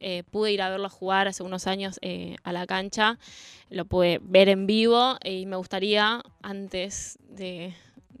[0.05, 3.17] Eh, pude ir a verlo jugar hace unos años eh, a la cancha,
[3.69, 7.73] lo pude ver en vivo y me gustaría antes de,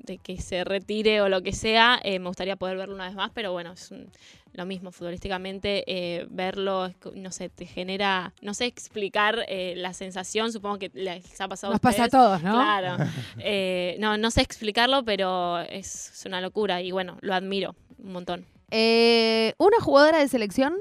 [0.03, 3.15] de que se retire o lo que sea, eh, me gustaría poder verlo una vez
[3.15, 4.09] más, pero bueno, es un-
[4.53, 10.51] lo mismo futbolísticamente, eh, verlo, no sé, te genera, no sé explicar eh, la sensación,
[10.51, 12.51] supongo que les ha pasado a Nos pasa a todos, ¿no?
[12.53, 12.97] Claro.
[13.39, 18.11] Eh, no, no sé explicarlo, pero es, es una locura y bueno, lo admiro un
[18.13, 18.45] montón.
[18.69, 20.75] Eh, ¿Una jugadora de selección?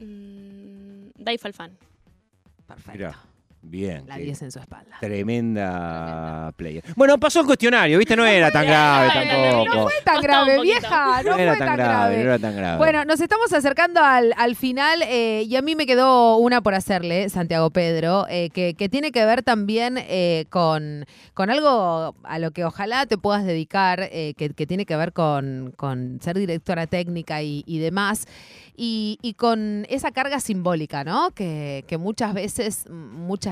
[0.00, 1.76] Mm, Dai Falfán.
[2.66, 2.92] Perfecto.
[2.92, 3.18] Mirá,
[3.64, 4.04] bien.
[4.06, 4.96] La qué 10 en su espalda.
[5.00, 6.82] Tremenda player.
[6.96, 8.16] Bueno, pasó el cuestionario, ¿viste?
[8.16, 9.74] No era tan grave Bueno, tampoco.
[9.76, 11.22] no fue tan grave, vieja.
[11.22, 12.78] No, No era fue tan grave, no era tan grave.
[12.78, 16.74] Bueno, nos estamos acercando al, al final eh, y a mí me quedó una por
[16.74, 21.04] hacerle, Santiago Pedro, eh, que, que tiene que ver también eh, con,
[21.34, 25.12] con algo a lo que ojalá te puedas dedicar, eh, que, que tiene que ver
[25.12, 28.26] con, con ser directora técnica y, y demás.
[28.76, 31.30] Y, y con esa carga simbólica, ¿no?
[31.30, 32.92] Que, que muchas veces mm,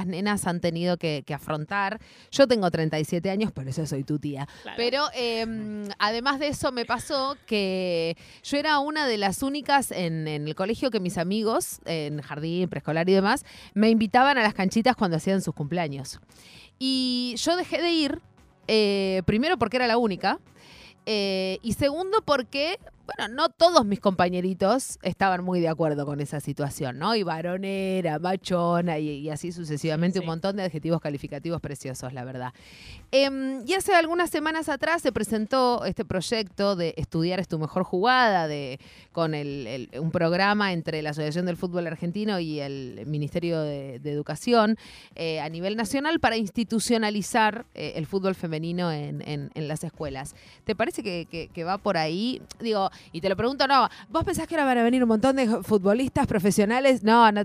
[0.02, 2.00] muchas nenas han tenido que, que afrontar.
[2.30, 4.46] Yo tengo 37 años, por eso soy tu tía.
[4.62, 4.76] Claro.
[4.76, 5.46] Pero eh,
[5.98, 10.54] además de eso me pasó que yo era una de las únicas en, en el
[10.54, 13.44] colegio que mis amigos, en jardín, preescolar y demás,
[13.74, 16.20] me invitaban a las canchitas cuando hacían sus cumpleaños.
[16.78, 18.20] Y yo dejé de ir,
[18.66, 20.38] eh, primero porque era la única,
[21.06, 26.40] eh, y segundo porque, bueno, no todos mis compañeritos estaban muy de acuerdo con esa
[26.40, 27.14] situación, ¿no?
[27.16, 30.20] Y varonera, machona y, y así sucesivamente, Sí.
[30.20, 32.52] un montón de adjetivos calificativos preciosos, la verdad.
[33.10, 37.82] Em, y hace algunas semanas atrás se presentó este proyecto de Estudiar es tu mejor
[37.84, 38.78] jugada, de,
[39.12, 43.98] con el- el- un programa entre la Asociación del Fútbol Argentino y el Ministerio de,
[43.98, 44.76] de Educación
[45.14, 50.34] eh, a nivel nacional para institucionalizar eh, el fútbol femenino en, en- en las escuelas.
[50.64, 52.40] ¿Te parece que, que- que va por ahí?
[52.60, 55.36] Digo, y te lo pregunto, no, ¿vos pensás que ahora van a venir un montón
[55.36, 57.02] de futbolistas profesionales?
[57.02, 57.42] No, no,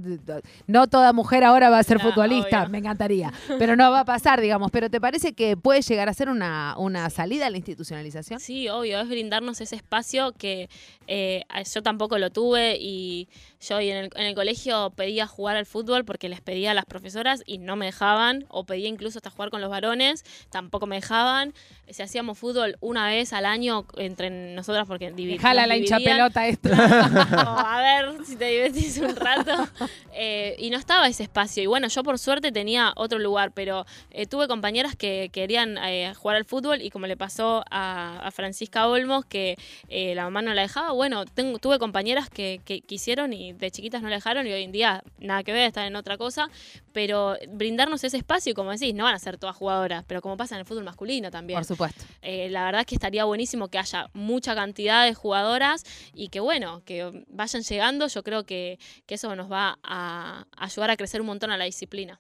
[0.68, 2.70] no toda mujer ahora va a ser futbolista, obvio.
[2.70, 4.72] me encantaría, pero no va a pasar, digamos.
[4.72, 8.40] ¿Pero te parece que puede llegar a ser una, una salida a la institucionalización?
[8.40, 10.70] Sí, obvio, es brindarnos ese espacio que
[11.08, 11.44] eh,
[11.74, 13.28] yo tampoco lo tuve y
[13.62, 16.86] yo en el, en el colegio pedía jugar al fútbol porque les pedía a las
[16.86, 20.98] profesoras y no me dejaban, o pedía incluso hasta jugar con los varones, tampoco me
[20.98, 21.54] dejaban.
[21.90, 26.48] Si hacíamos fútbol una vez al año entre nosotras porque dividíamos Jala la hincha pelota
[26.48, 26.70] esto.
[26.70, 29.68] Como, a ver si te divertís un rato.
[30.14, 31.64] Eh, y no estaba ese espacio.
[31.64, 36.14] Y bueno, yo por suerte tenía otro lugar, pero eh, tuve compañeras que querían eh,
[36.16, 39.58] jugar al fútbol y como le pasó a, a Francisca Olmos, que
[39.90, 43.72] eh, la mamá no la dejaba, bueno, tengo, tuve compañeras que, que quisieron y de
[43.72, 46.50] chiquitas no la dejaron y hoy en día nada que ver, están en otra cosa,
[46.94, 50.56] pero brindarnos ese espacio como decís, no van a ser todas jugadoras, pero como pasa
[50.56, 51.58] en el fútbol masculino también.
[51.58, 52.04] Por supuesto.
[52.22, 56.40] Eh, la verdad es que estaría buenísimo que haya mucha cantidad de jugadoras y que
[56.40, 58.08] bueno, que vayan llegando.
[58.08, 61.66] Yo creo que, que eso nos va a ayudar a crecer un montón a la
[61.66, 62.20] disciplina.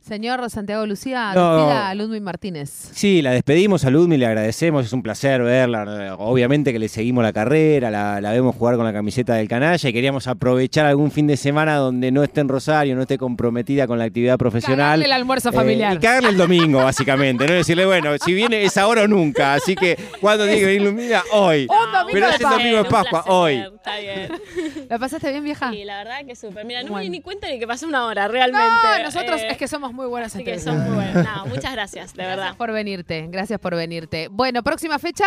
[0.00, 1.56] Señor Santiago Lucía, No.
[1.56, 2.70] despida a Ludwig Martínez.
[2.70, 6.16] Sí, la despedimos a Ludmi, le agradecemos, es un placer verla.
[6.18, 9.88] Obviamente que le seguimos la carrera, la, la vemos jugar con la camiseta del canalla
[9.88, 13.86] y queríamos aprovechar algún fin de semana donde no esté en Rosario, no esté comprometida
[13.86, 14.78] con la actividad profesional.
[14.78, 15.94] Cagarle el almuerzo Eh, familiar.
[15.94, 17.52] y cagarle el domingo, básicamente, ¿no?
[17.54, 19.54] Decirle, bueno, si viene es ahora o nunca.
[19.54, 21.62] Así que cuando diga que ilumina, hoy.
[21.70, 23.64] Un domingo Pero de es el domingo de Pascua, placer, hoy.
[23.76, 24.32] Está bien.
[24.88, 25.74] ¿La pasaste bien, vieja?
[25.74, 26.64] Y la verdad que súper.
[26.64, 28.66] Mira, no me di ni cuenta ni que pasó una hora, realmente.
[28.98, 31.24] No, nosotros Eh, es que somos muy buenas Así que son muy buenos.
[31.24, 32.36] No, muchas gracias, de verdad.
[32.36, 34.28] Gracias por venirte, gracias por venirte.
[34.28, 35.26] Bueno, próxima fecha,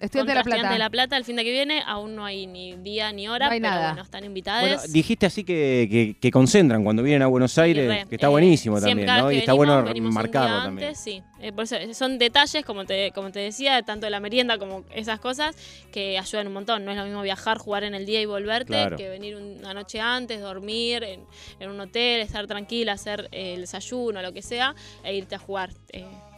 [0.00, 0.72] Estudiante de la Plata.
[0.72, 1.82] de La Plata el fin de que viene.
[1.86, 3.86] Aún no hay ni día ni hora, No hay pero nada.
[3.90, 4.62] bueno, están invitadas.
[4.62, 8.06] Bueno, dijiste así que, que- que concentran cuando vienen a Buenos Aires, re.
[8.08, 9.30] que está Eh, buenísimo también, ¿no?
[9.30, 10.88] Y que está venimos, bueno venimos marcarlo día también.
[10.88, 11.22] antes, sí.
[11.42, 14.84] Eh, por eso, son detalles, como te, como te decía, tanto de la merienda como
[14.94, 15.56] esas cosas,
[15.92, 16.84] que ayudan un montón.
[16.84, 18.96] No es lo mismo viajar, jugar en el día y volverte, Claro.
[18.96, 21.20] que venir una noche antes, dormir en,
[21.60, 24.74] en un hotel, estar tranquila, hacer eh, el desayuno, lo que sea,
[25.04, 25.70] e irte a jugar.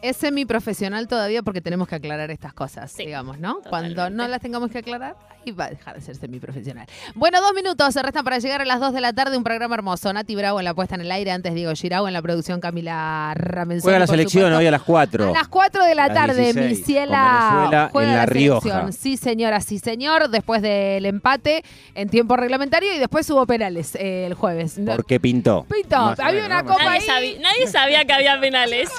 [0.02, 3.60] Es semiprofesional todavía porque tenemos que aclarar estas cosas, Sí, digamos, ¿no?
[3.68, 5.14] Cuando no las tengamos que aclarar,
[5.46, 6.86] ahí va a dejar de ser semiprofesional.
[7.14, 9.76] Bueno, dos minutos se restan para llegar a las dos de la tarde, un programa
[9.76, 10.12] hermoso.
[10.12, 13.32] Nati Bravo en la puesta en el aire, antes Diego Girau en la producción, Camila
[13.36, 13.82] Ramenzoni.
[13.84, 14.58] Juega la selección supuesto.
[14.58, 15.28] hoy a las 4.
[15.28, 18.60] A las 4 de la Las tarde, 16, mi ciela juega en La Rioja.
[18.60, 18.92] selección.
[18.92, 20.30] Sí, señora, sí, señor.
[20.30, 21.62] Después del empate
[21.94, 24.80] en tiempo reglamentario y después hubo penales eh, el jueves.
[24.96, 25.64] Porque pintó.
[25.72, 27.06] Pintó, había una copa nadie, ahí.
[27.06, 28.90] sabía, nadie sabía que había penales.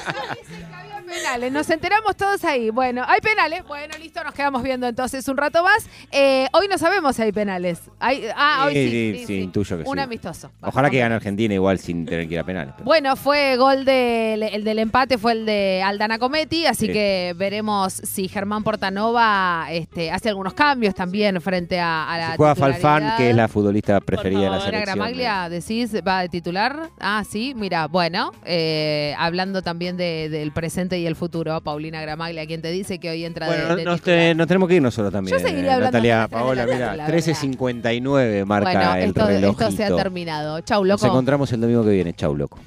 [1.13, 2.69] Penales, nos enteramos todos ahí.
[2.69, 3.63] Bueno, hay penales.
[3.67, 5.87] Bueno, listo, nos quedamos viendo entonces un rato más.
[6.11, 7.81] Eh, hoy no sabemos si hay penales.
[7.99, 8.89] Hay- ah, hoy sí.
[8.89, 10.51] Sí, sí, sí, intuyo que Un amistoso.
[10.61, 12.73] Ojalá que gane Argentina igual sin tener que ir a penales.
[12.75, 16.93] pero- Bueno, fue gol del, el del empate, fue el de Aldana Cometti, así Sí.
[16.93, 22.37] que veremos si Germán Portanova este, hace algunos cambios también frente a, a la Si
[22.37, 23.17] juega Falfán, titularidad.
[23.17, 24.67] que es la futbolista preferida de la favor.
[24.67, 24.95] ¿Era selección.
[24.95, 26.89] Gramaglia, decís, va de titular?
[26.99, 32.45] Ah, sí, mira, bueno, eh, hablando también de- del presente y el futuro, Paulina Gramaglia,
[32.45, 34.81] quien te dice que hoy entra Bueno, de, de nos, te- nos tenemos que ir
[34.81, 35.37] nosotros también.
[35.37, 39.63] Yo seguiría eh, hablando Natalia, Paola, mira, la 13.59 marca bueno, el esto, relojito.
[39.67, 40.61] esto se ha terminado.
[40.61, 41.07] Chau, Nos loco.
[41.13, 42.13] encontramos el domingo que viene.
[42.13, 42.59] Chau, loco.